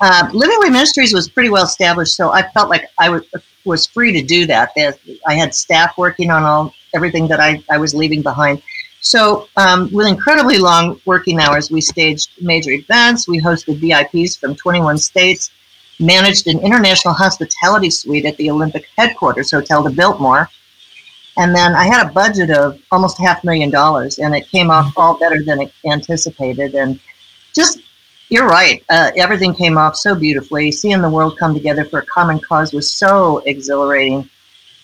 [0.00, 3.22] Uh, Living Way Ministries was pretty well established, so I felt like I was,
[3.64, 4.72] was free to do that.
[5.26, 8.62] I had staff working on all everything that I, I was leaving behind.
[9.04, 13.28] So, um, with incredibly long working hours, we staged major events.
[13.28, 15.50] We hosted VIPs from 21 states,
[16.00, 20.48] managed an international hospitality suite at the Olympic headquarters hotel to Biltmore.
[21.36, 24.70] And then I had a budget of almost half a million dollars, and it came
[24.70, 26.74] off all better than anticipated.
[26.74, 26.98] And
[27.54, 27.80] just,
[28.30, 30.72] you're right, uh, everything came off so beautifully.
[30.72, 34.30] Seeing the world come together for a common cause was so exhilarating.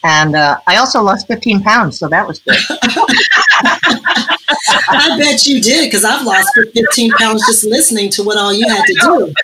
[0.02, 2.56] And uh, I also lost 15 pounds, so that was good.
[4.88, 8.68] I bet you did because I've lost 15 pounds just listening to what all you
[8.68, 9.34] had to do.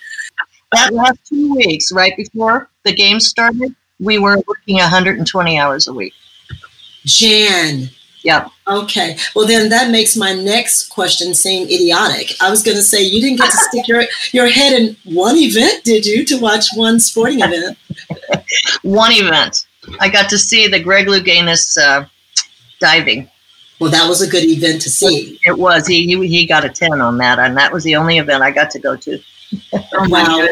[0.72, 5.92] that last two weeks, right before the game started, we were working 120 hours a
[5.92, 6.12] week.
[7.04, 7.90] Jan.
[8.22, 8.50] Yep.
[8.66, 9.16] Okay.
[9.36, 12.32] Well, then that makes my next question seem idiotic.
[12.40, 15.36] I was going to say you didn't get to stick your, your head in one
[15.36, 17.78] event, did you, to watch one sporting event?
[18.82, 19.66] One event.
[20.00, 22.06] I got to see the Greg Louganis uh,
[22.80, 23.30] diving.
[23.78, 25.38] Well, that was a good event to see.
[25.44, 25.86] It was.
[25.86, 28.50] He, he he got a 10 on that, and that was the only event I
[28.50, 29.18] got to go to.
[29.92, 30.46] Oh Wow.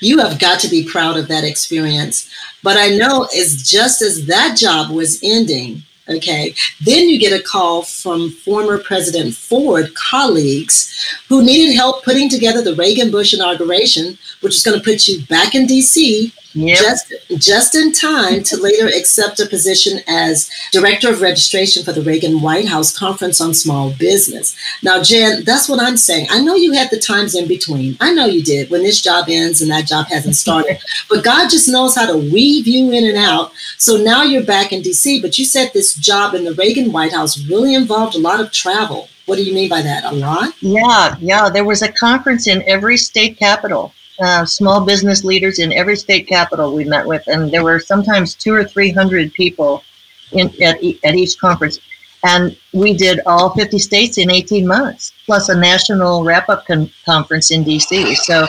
[0.00, 2.30] You have got to be proud of that experience.
[2.62, 7.42] But I know it's just as that job was ending, okay, then you get a
[7.42, 14.18] call from former President Ford colleagues who needed help putting together the Reagan Bush inauguration,
[14.40, 16.78] which is going to put you back in DC Yep.
[16.78, 22.00] just just in time to later accept a position as director of registration for the
[22.00, 24.56] Reagan White House Conference on Small Business.
[24.82, 26.26] Now, Jen, that's what I'm saying.
[26.30, 27.98] I know you had the times in between.
[28.00, 30.78] I know you did when this job ends and that job hasn't started.
[31.10, 33.52] but God just knows how to weave you in and out.
[33.76, 35.20] So now you're back in DC.
[35.20, 38.50] But you said this job in the Reagan White House really involved a lot of
[38.52, 39.08] travel.
[39.26, 40.04] What do you mean by that?
[40.04, 40.54] A lot?
[40.60, 41.50] Yeah, yeah.
[41.50, 43.92] There was a conference in every state capital.
[44.20, 48.34] Uh, small business leaders in every state capital we met with, and there were sometimes
[48.34, 49.84] two or three hundred people
[50.32, 51.78] in at, at each conference.
[52.24, 57.52] And we did all 50 states in 18 months, plus a national wrap-up con- conference
[57.52, 58.16] in DC.
[58.16, 58.44] So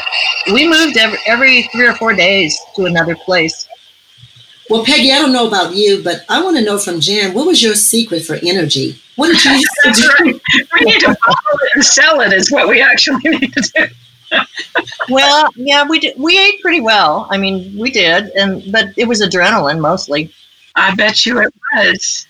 [0.51, 3.68] we moved every, every three or four days to another place.
[4.70, 7.47] Well, Peggy, I don't know about you, but I want to know from Jan, what
[7.47, 8.99] was your secret for energy?
[9.15, 10.07] What did you used to That's do?
[10.26, 10.41] right.
[10.80, 13.88] We need to bottle it and sell it is what we actually need to do.
[15.09, 17.28] Well, yeah, we did, we ate pretty well.
[17.32, 20.32] I mean, we did, and but it was adrenaline mostly.
[20.76, 22.28] I bet you it was.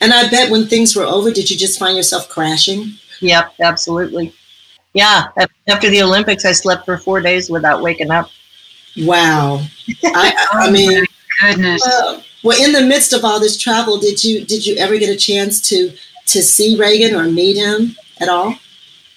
[0.00, 2.92] And I bet when things were over, did you just find yourself crashing?
[3.20, 4.32] Yep, absolutely.
[4.92, 5.26] Yeah,
[5.66, 8.30] after the Olympics, I slept for four days without waking up.
[8.98, 9.60] Wow.
[10.04, 11.04] I, I mean,
[11.40, 11.86] goodness.
[11.86, 15.08] Uh, well, in the midst of all this travel, did you did you ever get
[15.08, 15.92] a chance to
[16.26, 18.56] to see Reagan or meet him at all?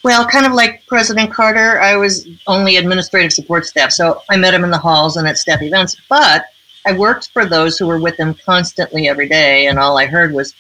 [0.03, 4.53] Well, kind of like President Carter, I was only administrative support staff, so I met
[4.53, 5.97] him in the halls and at staff events.
[6.07, 6.45] But
[6.86, 10.32] I worked for those who were with him constantly every day, and all I heard
[10.32, 10.53] was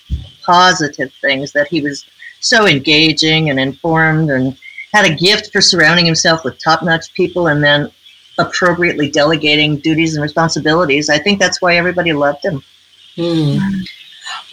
[0.43, 2.05] positive things that he was
[2.41, 4.57] so engaging and informed and
[4.93, 7.91] had a gift for surrounding himself with top notch people and then
[8.37, 11.09] appropriately delegating duties and responsibilities.
[11.09, 12.63] I think that's why everybody loved him.
[13.15, 13.57] Hmm.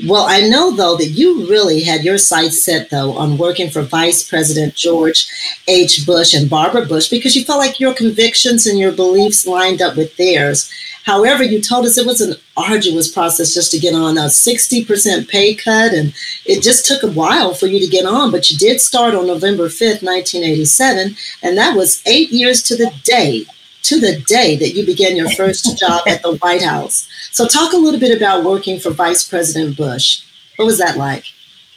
[0.07, 3.83] Well, I know though that you really had your sights set though on working for
[3.83, 5.29] Vice President George
[5.69, 6.05] H.
[6.07, 9.97] Bush and Barbara Bush because you felt like your convictions and your beliefs lined up
[9.97, 10.71] with theirs.
[11.05, 15.29] However, you told us it was an arduous process just to get on a 60%
[15.29, 16.15] pay cut, and
[16.47, 18.31] it just took a while for you to get on.
[18.31, 22.91] But you did start on November 5th, 1987, and that was eight years to the
[23.05, 23.45] day
[23.85, 27.09] to the day that you began your first job at the White House.
[27.31, 30.25] So, talk a little bit about working for Vice President Bush.
[30.57, 31.25] What was that like?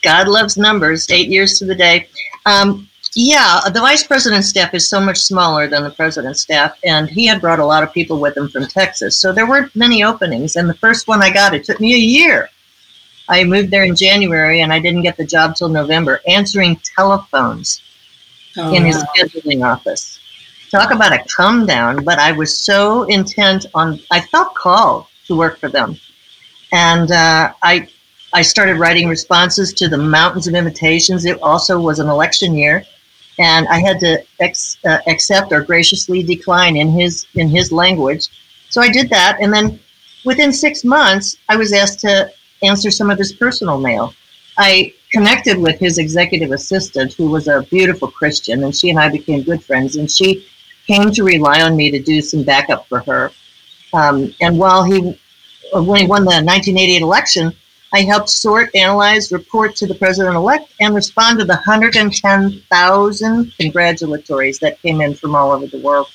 [0.04, 2.08] God loves numbers, eight years to the day.
[2.46, 7.10] Um, yeah, the vice president's staff is so much smaller than the president's staff, and
[7.10, 9.18] he had brought a lot of people with him from Texas.
[9.18, 10.56] So there weren't many openings.
[10.56, 12.50] And the first one I got, it took me a year.
[13.28, 17.82] I moved there in January, and I didn't get the job till November, answering telephones
[18.56, 19.08] oh, in his wow.
[19.18, 20.20] scheduling office
[20.70, 25.38] talk about a come down, but I was so intent on, I felt called to
[25.38, 25.98] work for them.
[26.72, 27.88] And uh, I,
[28.34, 31.26] I started writing responses to the mountains of invitations.
[31.26, 32.84] It also was an election year,
[33.40, 38.28] and I had to ex, uh, accept or graciously decline in his in his language.
[38.70, 39.80] So I did that, and then
[40.26, 42.30] within six months, I was asked to
[42.64, 44.14] answer some of his personal mail.
[44.58, 49.10] I connected with his executive assistant, who was a beautiful Christian, and she and I
[49.10, 49.96] became good friends.
[49.96, 50.46] And she
[50.88, 53.32] came to rely on me to do some backup for her.
[53.94, 55.20] Um, and while he,
[55.74, 57.54] when he won the 1988 election,
[57.94, 64.60] I helped sort, analyze, report to the president elect, and respond to the 110,000 congratulatories
[64.60, 66.08] that came in from all over the world.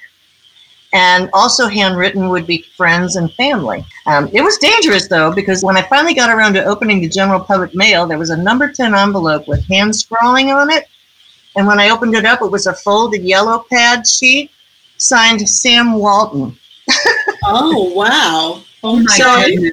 [0.93, 3.84] and also handwritten would be friends and family.
[4.07, 7.41] Um, it was dangerous though, because when I finally got around to opening the general
[7.41, 10.84] public mail, there was a number 10 envelope with hand scrawling on it.
[11.57, 14.51] And when I opened it up, it was a folded yellow pad sheet
[14.97, 16.57] signed Sam Walton.
[17.45, 18.62] oh, wow.
[18.82, 19.72] Oh, my so goodness.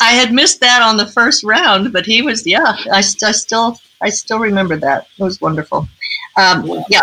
[0.00, 3.78] I had missed that on the first round, but he was, yeah, I, I still,
[4.02, 5.06] I still remember that.
[5.18, 5.88] It was wonderful.
[6.36, 6.84] Um.
[6.90, 7.00] Yeah,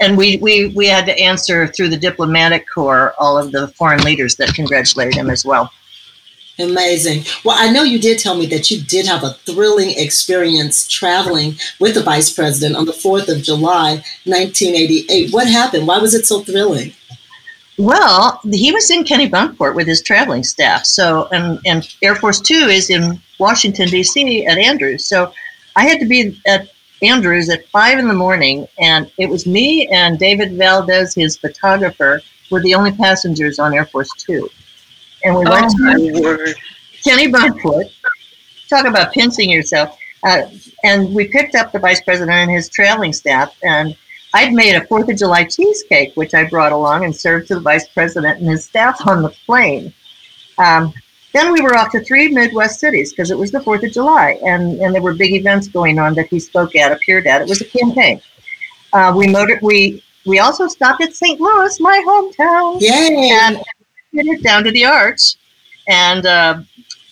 [0.00, 4.02] and we, we, we had to answer through the diplomatic corps all of the foreign
[4.02, 5.70] leaders that congratulated him as well.
[6.58, 7.24] Amazing.
[7.44, 11.56] Well, I know you did tell me that you did have a thrilling experience traveling
[11.80, 15.32] with the vice president on the 4th of July, 1988.
[15.32, 15.86] What happened?
[15.86, 16.94] Why was it so thrilling?
[17.78, 20.86] Well, he was in Kennebunkport with his traveling staff.
[20.86, 24.46] So, and, and Air Force Two is in Washington, D.C.
[24.46, 25.04] at Andrews.
[25.04, 25.34] So
[25.76, 26.70] I had to be at
[27.02, 32.20] Andrews at five in the morning, and it was me and David Valdez, his photographer,
[32.50, 34.48] were the only passengers on Air Force Two.
[35.24, 36.54] And we went oh, to
[37.04, 37.92] Kennebunkport.
[38.68, 39.98] Talk about pinching yourself.
[40.24, 40.42] Uh,
[40.84, 43.96] and we picked up the vice president and his traveling staff, and
[44.34, 47.60] I'd made a Fourth of July cheesecake, which I brought along and served to the
[47.60, 49.92] vice president and his staff on the plane.
[50.58, 50.92] Um,
[51.36, 54.38] then we were off to three Midwest cities because it was the 4th of July
[54.44, 57.42] and, and there were big events going on that he spoke at, appeared at.
[57.42, 58.20] It was a campaign.
[58.92, 61.40] Uh, we motored, we, we also stopped at St.
[61.40, 62.80] Louis, my hometown.
[62.80, 63.30] Yay!
[63.30, 63.62] And
[64.12, 65.36] it down to the arch.
[65.88, 66.62] And uh,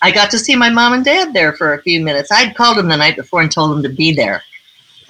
[0.01, 2.31] I got to see my mom and dad there for a few minutes.
[2.33, 4.43] I'd called them the night before and told them to be there.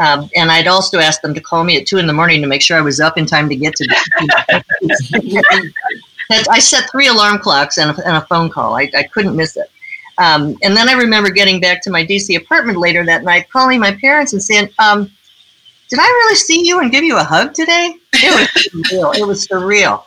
[0.00, 2.48] Um, and I'd also asked them to call me at two in the morning to
[2.48, 4.62] make sure I was up in time to get to.
[6.30, 8.76] I set three alarm clocks and a, and a phone call.
[8.76, 9.70] I, I couldn't miss it.
[10.18, 13.80] Um, and then I remember getting back to my DC apartment later that night, calling
[13.80, 15.10] my parents and saying, um,
[15.88, 18.48] "Did I really see you and give you a hug today?" It was
[18.88, 19.16] surreal.
[19.16, 20.04] It was surreal.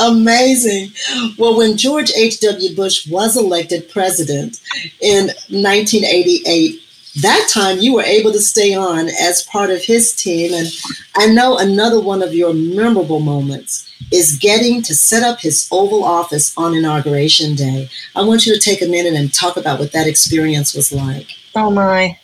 [0.00, 0.92] Amazing.
[1.38, 2.74] Well, when George H.W.
[2.76, 4.60] Bush was elected president
[5.00, 6.80] in 1988,
[7.20, 10.54] that time you were able to stay on as part of his team.
[10.54, 10.68] And
[11.16, 16.04] I know another one of your memorable moments is getting to set up his Oval
[16.04, 17.88] Office on Inauguration Day.
[18.14, 21.26] I want you to take a minute and talk about what that experience was like.
[21.56, 22.18] Oh, my.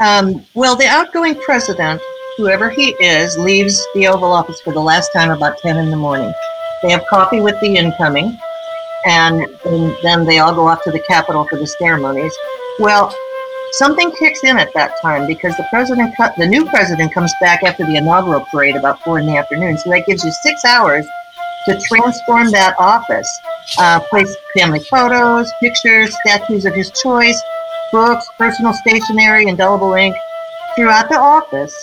[0.00, 2.00] Um, well, the outgoing president,
[2.36, 5.96] whoever he is, leaves the Oval Office for the last time about 10 in the
[5.96, 6.32] morning.
[6.82, 8.38] They have coffee with the incoming,
[9.06, 9.46] and,
[10.02, 12.34] then they all go off to the Capitol for the ceremonies.
[12.78, 13.14] Well,
[13.72, 17.84] something kicks in at that time because the president, the new president, comes back after
[17.84, 19.78] the inaugural parade about four in the afternoon.
[19.78, 21.06] So that gives you six hours
[21.66, 23.28] to transform that office,
[23.78, 27.40] uh, place family photos, pictures, statues of his choice,
[27.92, 30.14] books, personal stationery, indelible ink
[30.76, 31.74] throughout the office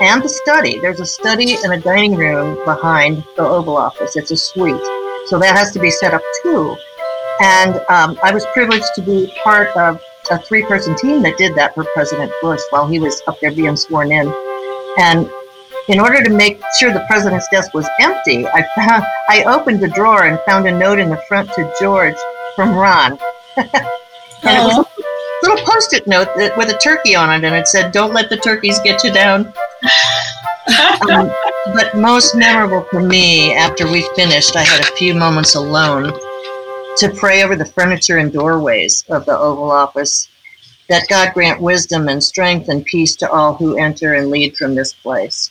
[0.00, 0.78] and the study.
[0.80, 4.16] There's a study and a dining room behind the Oval Office.
[4.16, 4.80] It's a suite.
[5.26, 6.76] So that has to be set up too.
[7.40, 10.00] And um, I was privileged to be part of
[10.30, 13.52] a three person team that did that for President Bush while he was up there
[13.52, 14.32] being sworn in.
[14.98, 15.30] And
[15.88, 19.88] in order to make sure the president's desk was empty, I found I opened the
[19.88, 22.16] drawer and found a note in the front to George
[22.56, 23.18] from Ron.
[23.56, 23.68] and
[24.44, 28.12] it was a little post-it note with a turkey on it, and it said, "Don't
[28.12, 29.46] let the turkeys get you down."
[31.10, 31.30] um,
[31.74, 36.12] but most memorable for me, after we finished, I had a few moments alone
[36.96, 40.28] to pray over the furniture and doorways of the Oval Office.
[40.88, 44.76] That God grant wisdom and strength and peace to all who enter and lead from
[44.76, 45.50] this place.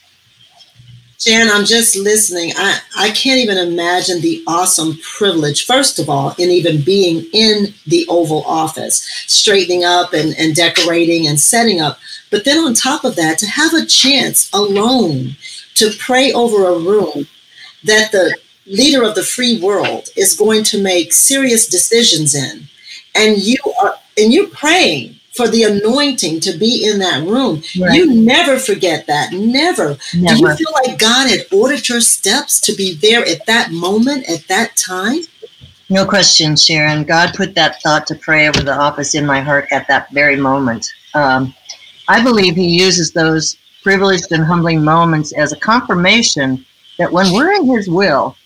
[1.18, 2.52] Jan, I'm just listening.
[2.56, 7.74] I, I can't even imagine the awesome privilege, first of all, in even being in
[7.86, 11.98] the Oval Office, straightening up and, and decorating and setting up.
[12.30, 15.36] But then on top of that, to have a chance alone
[15.74, 17.26] to pray over a room
[17.84, 18.36] that the
[18.66, 22.68] leader of the free world is going to make serious decisions in.
[23.14, 27.62] And you are and you're praying for the anointing to be in that room.
[27.78, 27.94] Right.
[27.94, 29.32] You never forget that.
[29.32, 29.98] Never.
[30.14, 30.36] never.
[30.36, 34.28] Do you feel like God had ordered your steps to be there at that moment,
[34.28, 35.20] at that time?
[35.88, 37.04] No question, Sharon.
[37.04, 40.36] God put that thought to pray over the office in my heart at that very
[40.36, 40.92] moment.
[41.14, 41.54] Um,
[42.08, 46.64] I believe He uses those privileged and humbling moments as a confirmation
[46.98, 48.36] that when we're in His will,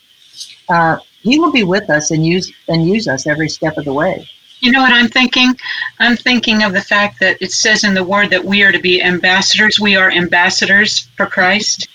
[0.68, 3.95] uh, He will be with us and use and use us every step of the
[3.95, 4.28] way.
[4.61, 5.55] You know what I'm thinking?
[5.99, 8.79] I'm thinking of the fact that it says in the word that we are to
[8.79, 9.81] be ambassadors.
[9.81, 11.89] We are ambassadors for Christ.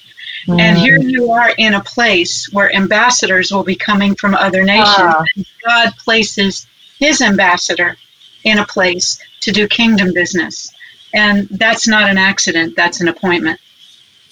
[0.47, 0.59] Mm.
[0.59, 4.87] And here you are in a place where ambassadors will be coming from other nations.
[4.87, 5.23] Ah.
[5.65, 6.67] God places
[6.99, 7.97] his ambassador
[8.43, 10.71] in a place to do kingdom business.
[11.13, 13.59] And that's not an accident, that's an appointment.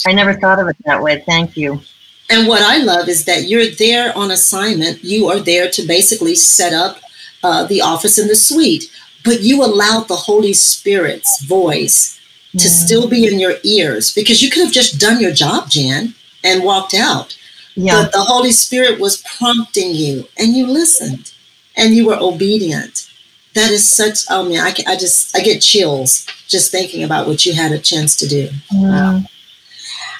[0.05, 1.23] I never thought of it that way.
[1.25, 1.81] Thank you.
[2.29, 5.03] And what I love is that you're there on assignment.
[5.03, 6.97] You are there to basically set up
[7.43, 8.91] uh, the office and the suite,
[9.23, 12.19] but you allowed the Holy Spirit's voice
[12.53, 12.85] to mm.
[12.85, 16.13] still be in your ears because you could have just done your job, Jan,
[16.43, 17.37] and walked out.
[17.75, 18.03] Yeah.
[18.03, 21.33] But the Holy Spirit was prompting you and you listened
[21.75, 23.09] and you were obedient.
[23.55, 27.45] That is such, oh man, I, I just, I get chills just thinking about what
[27.45, 28.49] you had a chance to do.
[28.71, 28.81] Mm.
[28.81, 29.21] Wow.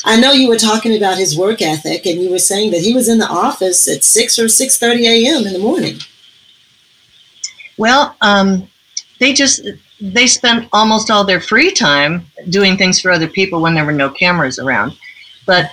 [0.06, 2.94] I know you were talking about his work ethic and you were saying that he
[2.94, 5.48] was in the office at 6 or 6.30 a.m.
[5.48, 6.00] in the morning.
[7.78, 8.68] Well, um,
[9.20, 9.66] they just
[10.02, 13.94] they spent almost all their free time doing things for other people when there were
[13.94, 14.94] no cameras around.
[15.46, 15.72] But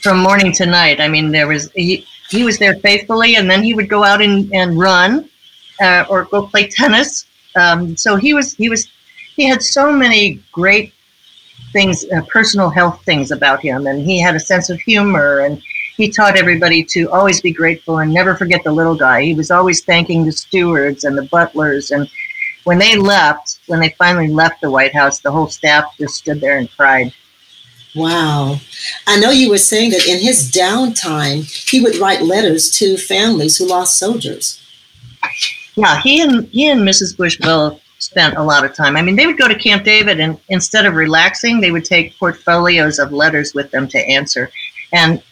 [0.00, 3.62] from morning to night, I mean, there was he, he was there faithfully, and then
[3.62, 5.28] he would go out and, and run
[5.80, 7.26] uh, or go play tennis.
[7.54, 8.88] Um, so he was he was
[9.36, 10.92] he had so many great
[11.72, 15.62] things, uh, personal health things about him, and he had a sense of humor and
[15.96, 19.22] he taught everybody to always be grateful and never forget the little guy.
[19.22, 21.90] He was always thanking the stewards and the butlers.
[21.90, 22.08] And
[22.64, 26.40] when they left, when they finally left the White House, the whole staff just stood
[26.40, 27.12] there and cried.
[27.94, 28.60] Wow.
[29.06, 33.56] I know you were saying that in his downtime, he would write letters to families
[33.56, 34.60] who lost soldiers.
[35.76, 37.16] Yeah, he and he and Mrs.
[37.16, 38.96] Bush both spent a lot of time.
[38.96, 42.18] I mean, they would go to Camp David and instead of relaxing, they would take
[42.18, 44.50] portfolios of letters with them to answer.
[44.92, 45.22] And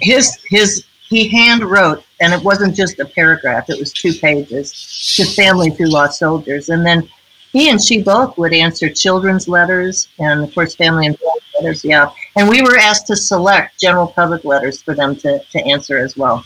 [0.00, 5.14] his his he hand wrote, and it wasn't just a paragraph; it was two pages
[5.16, 7.08] to families who lost soldiers, and then
[7.52, 11.18] he and she both would answer children's letters and of course family and
[11.54, 12.10] letters yeah.
[12.36, 16.16] And we were asked to select general public letters for them to, to answer as
[16.16, 16.44] well.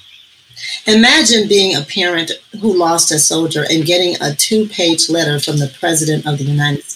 [0.86, 5.72] Imagine being a parent who lost a soldier and getting a two-page letter from the
[5.78, 6.95] president of the united states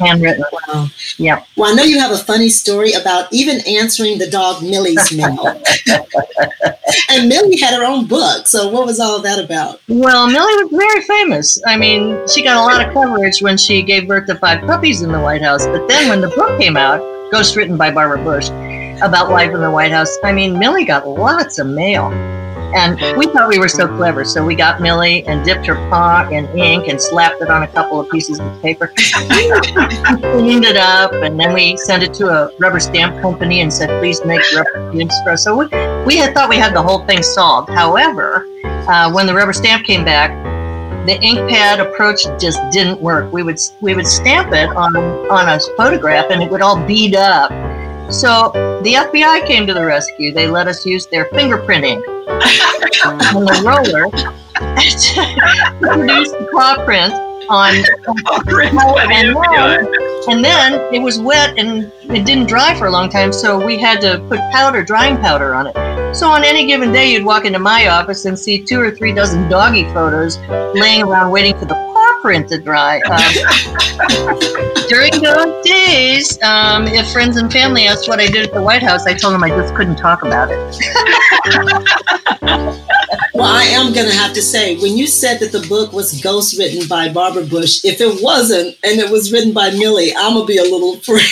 [0.00, 0.44] handwritten.
[0.68, 0.86] Wow.
[1.18, 1.44] Yeah.
[1.56, 5.46] Well, I know you have a funny story about even answering the dog Millie's mail.
[7.10, 8.46] and Millie had her own book.
[8.46, 9.80] So what was all that about?
[9.88, 11.60] Well, Millie was very famous.
[11.66, 15.02] I mean, she got a lot of coverage when she gave birth to five puppies
[15.02, 15.66] in the White House.
[15.66, 18.48] But then when the book came out, Ghost written by Barbara Bush,
[19.02, 22.10] about life in the White House, I mean, Millie got lots of mail.
[22.74, 24.24] And we thought we were so clever.
[24.24, 27.68] So we got Millie and dipped her paw in ink and slapped it on a
[27.68, 32.50] couple of pieces of paper, cleaned it up, and then we sent it to a
[32.58, 35.44] rubber stamp company and said, please make rubber stamps for us.
[35.44, 35.66] So we,
[36.04, 37.70] we had thought we had the whole thing solved.
[37.70, 40.30] However, uh, when the rubber stamp came back,
[41.06, 43.32] the ink pad approach just didn't work.
[43.32, 47.14] We would we would stamp it on on a photograph and it would all bead
[47.14, 47.50] up.
[48.10, 48.50] So
[48.82, 50.32] the FBI came to the rescue.
[50.32, 51.98] They let us use their fingerprinting
[53.06, 57.14] on the roller to produce the paw print
[57.48, 57.74] on.
[59.12, 59.36] and,
[60.28, 63.78] and then it was wet and it didn't dry for a long time, so we
[63.78, 66.14] had to put powder, drying powder on it.
[66.14, 69.12] So on any given day, you'd walk into my office and see two or three
[69.12, 70.38] dozen doggy photos
[70.74, 71.89] laying around waiting for the
[72.20, 73.00] paw print to dry.
[73.10, 73.20] Um,
[74.88, 78.82] during those days, um, if friends and family asked what I did at the White
[78.82, 80.58] House, I told them I just couldn't talk about it.
[83.34, 86.20] well, I am going to have to say, when you said that the book was
[86.20, 90.34] ghost written by Barbara Bush, if it wasn't and it was written by Millie, I'm
[90.34, 91.22] going to be a little afraid.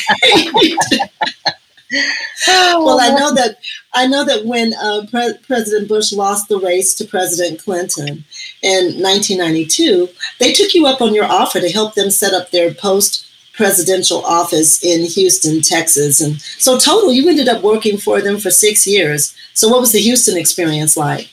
[1.93, 3.59] Well, I know that
[3.95, 8.25] I know that when uh, Pre- President Bush lost the race to President Clinton
[8.63, 10.09] in 1992,
[10.39, 14.25] they took you up on your offer to help them set up their post presidential
[14.25, 16.21] office in Houston, Texas.
[16.21, 19.35] And so, total, you ended up working for them for six years.
[19.55, 21.29] So, what was the Houston experience like?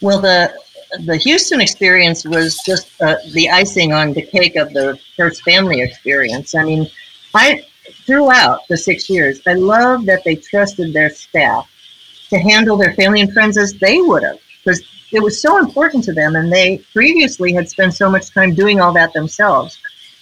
[0.00, 0.54] Well, the
[1.04, 5.80] the Houston experience was just uh, the icing on the cake of the first family
[5.80, 6.54] experience.
[6.54, 6.86] I mean,
[7.34, 7.64] I
[8.06, 11.68] throughout the six years, I love that they trusted their staff
[12.30, 14.82] to handle their family and friends as they would have, because
[15.12, 16.36] it was so important to them.
[16.36, 19.78] And they previously had spent so much time doing all that themselves,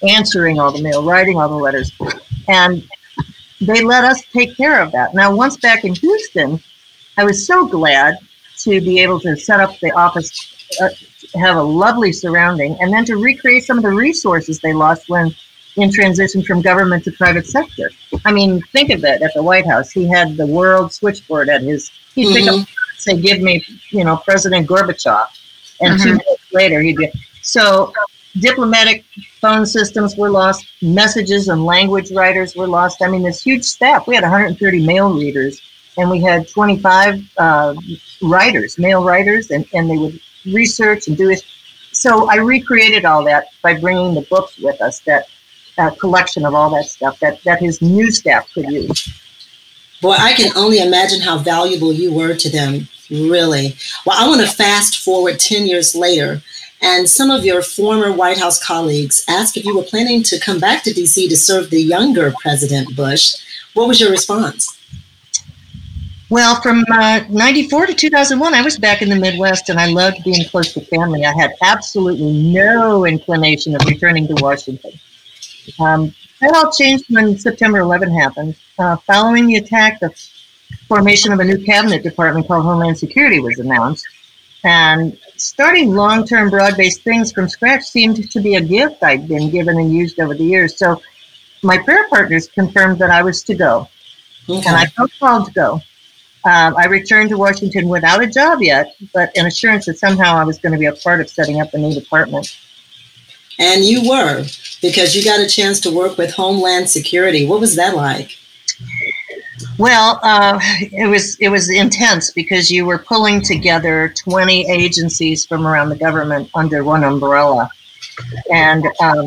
[0.07, 1.93] answering all the mail, writing all the letters.
[2.49, 2.87] And
[3.61, 5.15] they let us take care of that.
[5.15, 6.61] Now, once back in Houston,
[7.17, 8.19] I was so glad
[8.59, 10.31] to be able to set up the office,
[10.81, 10.89] uh,
[11.35, 15.35] have a lovely surrounding, and then to recreate some of the resources they lost when
[15.77, 17.91] in transition from government to private sector.
[18.25, 19.91] I mean, think of it at the White House.
[19.91, 22.35] He had the world switchboard at his, he'd mm-hmm.
[22.35, 22.97] pick up, mm-hmm.
[22.97, 25.27] say, give me, you know, President Gorbachev.
[25.81, 26.03] And mm-hmm.
[26.03, 27.11] two minutes later, he'd be,
[27.43, 27.93] so
[28.39, 29.05] diplomatic
[29.41, 33.03] phone systems were lost, messages and language writers were lost.
[33.03, 34.07] I mean, this huge staff.
[34.07, 35.61] We had 130 mail readers
[35.97, 37.75] and we had 25 uh,
[38.23, 41.45] writers, mail writers, and, and they would research and do it.
[41.93, 45.27] So I recreated all that by bringing the books with us that
[45.79, 49.09] uh, collection of all that stuff that, that his new staff could use.
[50.01, 53.75] Boy, I can only imagine how valuable you were to them, really.
[54.05, 56.43] Well, I want to fast forward 10 years later,
[56.83, 60.61] and some of your former White House colleagues asked if you were planning to come
[60.61, 63.35] back to DC to serve the younger President Bush.
[63.73, 64.79] What was your response?
[66.31, 70.25] Well, from uh, 94 to 2001, I was back in the Midwest and I loved
[70.25, 71.25] being close to family.
[71.25, 74.93] I had absolutely no inclination of returning to Washington.
[75.81, 78.57] Um, that all changed when September 11 happened.
[78.79, 80.13] Uh, following the attack, the
[80.89, 84.07] formation of a new cabinet department called Homeland Security was announced.
[84.65, 89.29] And starting long term broad based things from scratch seemed to be a gift I'd
[89.29, 90.79] been given and used over the years.
[90.79, 91.01] So
[91.63, 93.89] my prayer partners confirmed that I was to go.
[94.49, 94.67] Okay.
[94.67, 95.75] And I felt called to go.
[96.47, 100.45] Um, I returned to Washington without a job yet, but an assurance that somehow I
[100.45, 102.55] was going to be a part of setting up a new department.
[103.59, 104.45] And you were,
[104.85, 107.47] because you got a chance to work with Homeland Security.
[107.47, 108.37] What was that like?
[109.79, 110.59] Well, uh,
[110.93, 115.97] it was it was intense because you were pulling together 20 agencies from around the
[115.97, 117.71] government under one umbrella,
[118.53, 119.27] and um,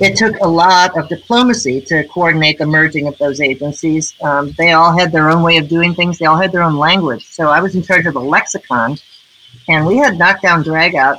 [0.00, 4.12] it took a lot of diplomacy to coordinate the merging of those agencies.
[4.22, 6.18] Um, they all had their own way of doing things.
[6.18, 7.28] They all had their own language.
[7.28, 8.98] So I was in charge of the lexicon,
[9.68, 11.18] and we had knockdown drag out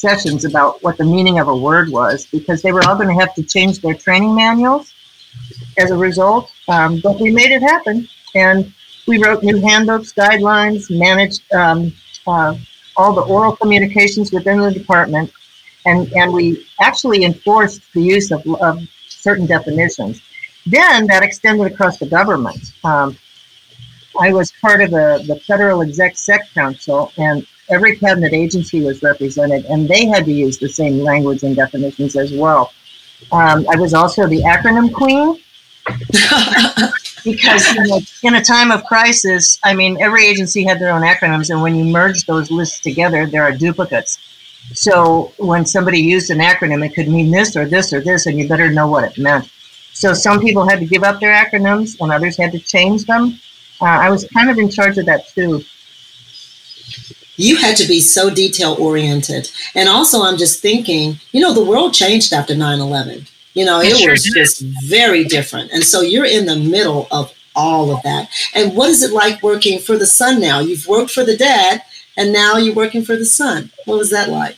[0.00, 3.20] sessions about what the meaning of a word was because they were all going to
[3.20, 4.94] have to change their training manuals
[5.76, 6.50] as a result.
[6.68, 8.72] Um, but we made it happen, and
[9.06, 11.92] we wrote new handbooks, guidelines, managed um,
[12.26, 12.54] uh,
[12.96, 15.30] all the oral communications within the department,
[15.86, 20.22] and, and we actually enforced the use of, of certain definitions.
[20.66, 22.72] Then that extended across the government.
[22.84, 23.16] Um,
[24.20, 29.02] I was part of the, the Federal Exec Sec Council, and every cabinet agency was
[29.02, 32.72] represented, and they had to use the same language and definitions as well.
[33.32, 35.38] Um, I was also the acronym queen
[37.24, 41.02] because in a, in a, time of crisis, I mean, every agency had their own
[41.02, 44.18] acronyms, and when you merge those lists together, there are duplicates.
[44.72, 48.38] So when somebody used an acronym, it could mean this or this or this, and
[48.38, 49.50] you better know what it meant.
[49.92, 53.38] So some people had to give up their acronyms, and others had to change them.
[53.80, 55.64] Uh, I was kind of in charge of that too.
[57.40, 59.50] You had to be so detail oriented.
[59.74, 63.26] And also, I'm just thinking, you know, the world changed after 9 11.
[63.54, 65.72] You know, it, it was sure just very different.
[65.72, 68.28] And so you're in the middle of all of that.
[68.54, 70.60] And what is it like working for the son now?
[70.60, 71.82] You've worked for the dad,
[72.18, 73.72] and now you're working for the son.
[73.86, 74.56] What was that like?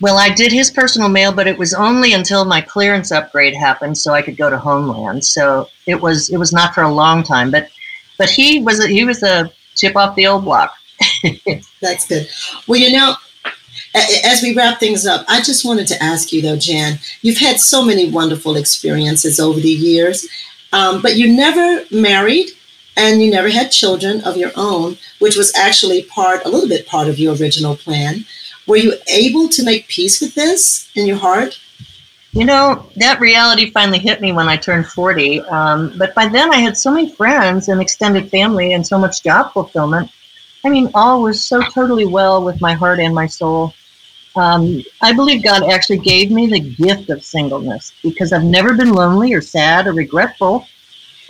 [0.00, 3.98] Well, I did his personal mail, but it was only until my clearance upgrade happened,
[3.98, 5.24] so I could go to Homeland.
[5.24, 7.70] So it was it was not for a long time, but
[8.18, 10.74] but he was a, he was a chip off the old block.
[11.80, 12.28] That's good.
[12.66, 13.14] Well, you know,
[14.24, 16.98] as we wrap things up, I just wanted to ask you though, Jan.
[17.22, 20.28] You've had so many wonderful experiences over the years,
[20.72, 22.50] um, but you never married
[22.96, 26.86] and you never had children of your own, which was actually part, a little bit
[26.86, 28.24] part of your original plan.
[28.66, 31.58] Were you able to make peace with this in your heart?
[32.32, 35.40] You know, that reality finally hit me when I turned 40.
[35.42, 39.22] Um, but by then, I had so many friends and extended family and so much
[39.22, 40.10] job fulfillment.
[40.66, 43.72] I mean, all was so totally well with my heart and my soul.
[44.34, 48.92] Um, I believe God actually gave me the gift of singleness because I've never been
[48.92, 50.66] lonely or sad or regretful.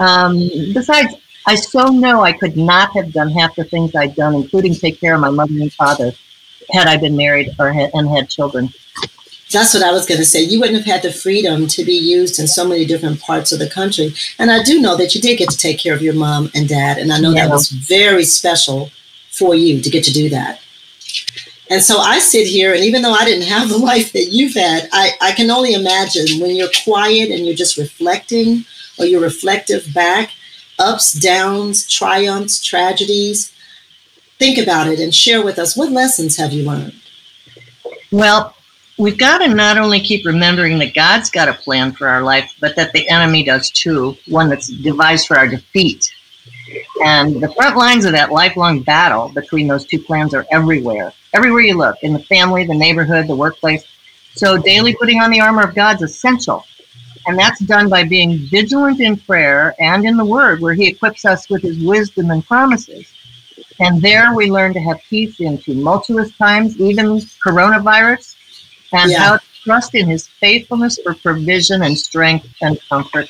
[0.00, 1.16] Um, besides,
[1.46, 4.98] I so know I could not have done half the things I'd done, including take
[4.98, 6.12] care of my mother and father,
[6.70, 8.70] had I been married or had, and had children.
[9.52, 10.42] That's what I was going to say.
[10.42, 13.58] You wouldn't have had the freedom to be used in so many different parts of
[13.58, 14.14] the country.
[14.38, 16.66] And I do know that you did get to take care of your mom and
[16.66, 16.96] dad.
[16.96, 17.46] And I know yeah.
[17.46, 18.90] that was very special
[19.36, 20.60] for you to get to do that.
[21.68, 24.54] And so I sit here, and even though I didn't have the life that you've
[24.54, 28.64] had, I, I can only imagine when you're quiet and you're just reflecting
[28.98, 30.30] or you're reflective back,
[30.78, 33.52] ups, downs, triumphs, tragedies.
[34.38, 36.94] Think about it and share with us what lessons have you learned?
[38.12, 38.54] Well,
[38.98, 42.54] we've got to not only keep remembering that God's got a plan for our life,
[42.60, 46.10] but that the enemy does too, one that's devised for our defeat.
[47.04, 51.62] And the front lines of that lifelong battle between those two plans are everywhere, everywhere
[51.62, 53.84] you look, in the family, the neighborhood, the workplace.
[54.34, 56.64] So daily putting on the armor of God is essential.
[57.26, 61.24] And that's done by being vigilant in prayer and in the Word, where He equips
[61.24, 63.06] us with His wisdom and promises.
[63.80, 68.36] And there we learn to have peace in tumultuous times, even coronavirus,
[68.92, 69.18] and yeah.
[69.18, 73.28] how to trust in His faithfulness for provision and strength and comfort.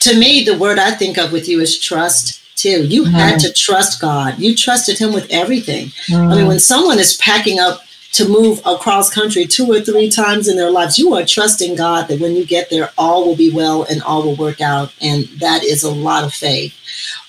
[0.00, 2.86] To me, the word I think of with you is trust too.
[2.86, 3.14] You mm-hmm.
[3.14, 4.38] had to trust God.
[4.38, 5.86] You trusted Him with everything.
[5.86, 6.14] Mm-hmm.
[6.14, 6.48] I mean, mm-hmm.
[6.48, 7.82] when someone is packing up
[8.12, 12.08] to move across country two or three times in their lives, you are trusting God
[12.08, 14.92] that when you get there, all will be well and all will work out.
[15.00, 16.74] And that is a lot of faith.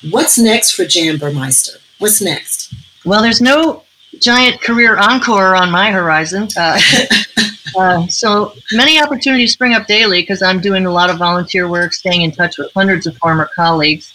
[0.10, 1.80] What's next for Jan Burmeister?
[2.00, 2.74] What's next?
[3.04, 3.84] Well, there's no
[4.22, 6.48] giant career encore on my horizon.
[6.56, 6.80] Uh,
[7.78, 11.94] uh, so many opportunities spring up daily because I'm doing a lot of volunteer work,
[11.94, 14.14] staying in touch with hundreds of former colleagues,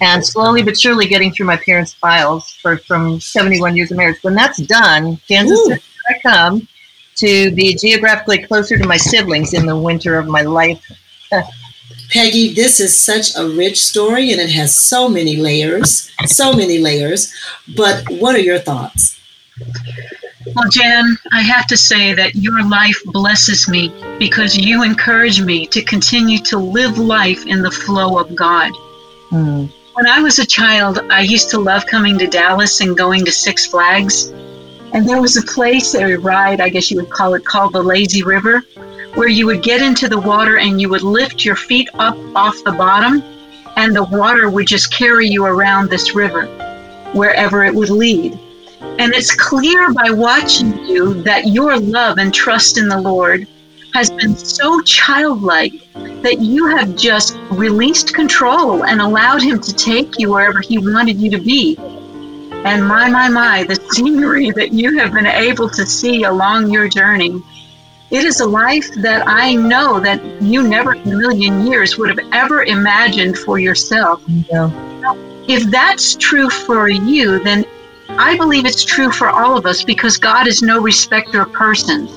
[0.00, 4.22] and slowly but surely getting through my parents' files for from 71 years of marriage.
[4.22, 6.68] When that's done, Kansas City, I come
[7.16, 10.84] to be geographically closer to my siblings in the winter of my life.
[12.10, 16.78] Peggy, this is such a rich story and it has so many layers, so many
[16.78, 17.34] layers.
[17.76, 19.20] But what are your thoughts?
[20.54, 25.66] Well, Jan, I have to say that your life blesses me because you encourage me
[25.68, 28.72] to continue to live life in the flow of God.
[29.30, 29.72] Mm.
[29.94, 33.32] When I was a child, I used to love coming to Dallas and going to
[33.32, 34.28] Six Flags.
[34.92, 37.82] And there was a place, a ride, I guess you would call it, called the
[37.82, 38.62] Lazy River
[39.18, 42.62] where you would get into the water and you would lift your feet up off
[42.64, 43.20] the bottom,
[43.76, 46.46] and the water would just carry you around this river
[47.12, 48.38] wherever it would lead.
[48.80, 53.46] And it's clear by watching you that your love and trust in the Lord
[53.94, 55.72] has been so childlike
[56.22, 61.20] that you have just released control and allowed Him to take you wherever He wanted
[61.20, 61.76] you to be.
[62.64, 66.88] And my, my, my, the scenery that you have been able to see along your
[66.88, 67.42] journey
[68.10, 72.08] it is a life that I know that you never in a million years would
[72.08, 74.22] have ever imagined for yourself.
[74.26, 74.70] Yeah.
[75.46, 77.66] If that's true for you, then
[78.10, 82.10] I believe it's true for all of us because God is no respecter of persons.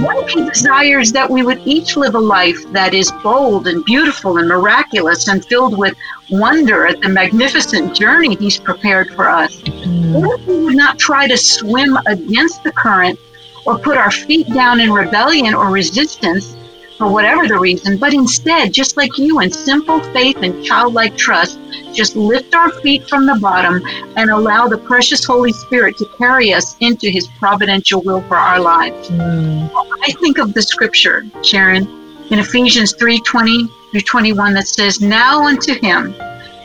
[0.00, 3.84] What if He desires that we would each live a life that is bold and
[3.84, 5.96] beautiful and miraculous and filled with
[6.30, 9.60] wonder at the magnificent journey He's prepared for us?
[9.60, 13.18] What if we would not try to swim against the current,
[13.66, 16.55] or put our feet down in rebellion or resistance
[16.96, 21.58] for whatever the reason, but instead, just like you, in simple faith and childlike trust,
[21.92, 23.82] just lift our feet from the bottom
[24.16, 28.60] and allow the precious Holy Spirit to carry us into His providential will for our
[28.60, 29.08] lives.
[29.08, 29.70] Mm.
[30.02, 31.86] I think of the scripture, Sharon,
[32.30, 36.14] in Ephesians 3 20 through 21 that says, Now unto Him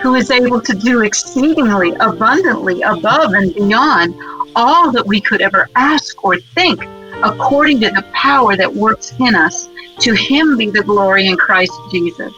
[0.02, 4.16] who is able to do exceedingly abundantly above and beyond
[4.56, 6.82] all that we could ever ask or think
[7.24, 9.70] according to the power that works in us.
[10.00, 12.34] To him be the glory in Christ Jesus.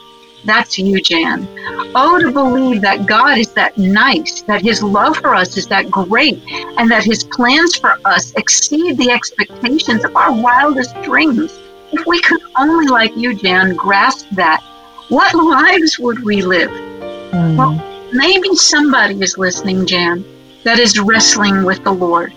[0.45, 1.47] That's you, Jan.
[1.95, 5.89] Oh, to believe that God is that nice, that his love for us is that
[5.89, 6.41] great,
[6.77, 11.57] and that his plans for us exceed the expectations of our wildest dreams.
[11.93, 14.61] If we could only, like you, Jan, grasp that,
[15.09, 16.71] what lives would we live?
[16.71, 17.55] Mm.
[17.55, 20.25] Well, maybe somebody is listening, Jan,
[20.63, 22.33] that is wrestling with the Lord.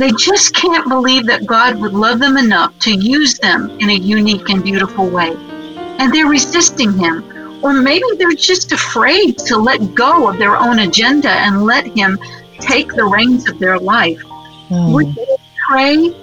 [0.00, 3.94] They just can't believe that God would love them enough to use them in a
[3.94, 5.36] unique and beautiful way.
[5.98, 7.22] And they're resisting Him.
[7.62, 12.18] Or maybe they're just afraid to let go of their own agenda and let Him
[12.60, 14.22] take the reins of their life.
[14.70, 14.94] Mm.
[14.94, 15.36] Would you
[15.68, 16.16] pray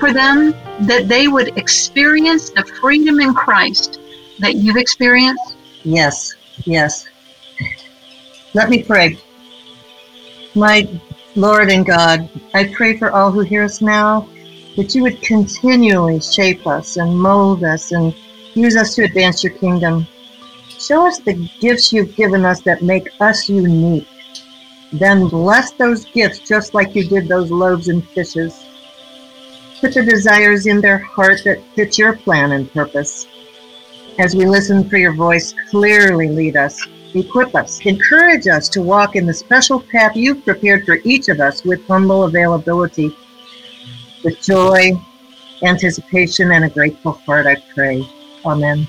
[0.00, 0.52] for them
[0.86, 4.00] that they would experience the freedom in Christ
[4.38, 5.58] that you've experienced?
[5.82, 6.34] Yes,
[6.64, 7.06] yes.
[8.54, 9.18] Let me pray.
[10.54, 10.88] My
[11.34, 14.28] Lord and God, I pray for all who hear us now
[14.76, 18.14] that you would continually shape us and mold us and
[18.52, 20.06] use us to advance your kingdom.
[20.68, 24.06] Show us the gifts you've given us that make us unique.
[24.92, 28.62] Then bless those gifts just like you did those loaves and fishes.
[29.80, 33.26] Put the desires in their heart that fit your plan and purpose.
[34.18, 39.16] As we listen for your voice, clearly lead us equip us, encourage us to walk
[39.16, 43.16] in the special path you've prepared for each of us with humble availability.
[44.24, 44.92] With joy,
[45.62, 48.06] anticipation, and a grateful heart, I pray.
[48.44, 48.86] Amen.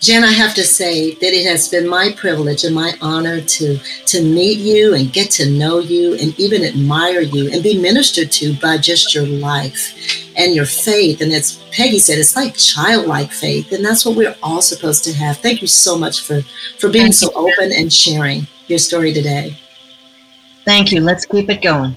[0.00, 3.78] Jen, I have to say that it has been my privilege and my honor to
[4.06, 8.32] to meet you and get to know you and even admire you and be ministered
[8.32, 9.94] to by just your life
[10.36, 11.20] and your faith.
[11.20, 15.12] And as Peggy said, it's like childlike faith, and that's what we're all supposed to
[15.12, 15.36] have.
[15.36, 16.40] Thank you so much for
[16.78, 19.54] for being so open and sharing your story today.
[20.64, 21.02] Thank you.
[21.02, 21.94] Let's keep it going.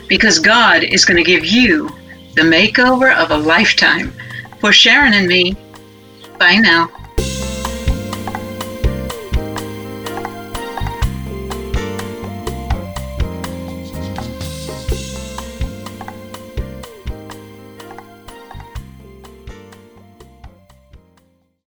[0.08, 1.88] Because God is going to give you
[2.34, 4.12] the makeover of a lifetime.
[4.60, 5.56] For Sharon and me,
[6.38, 6.90] Bye now.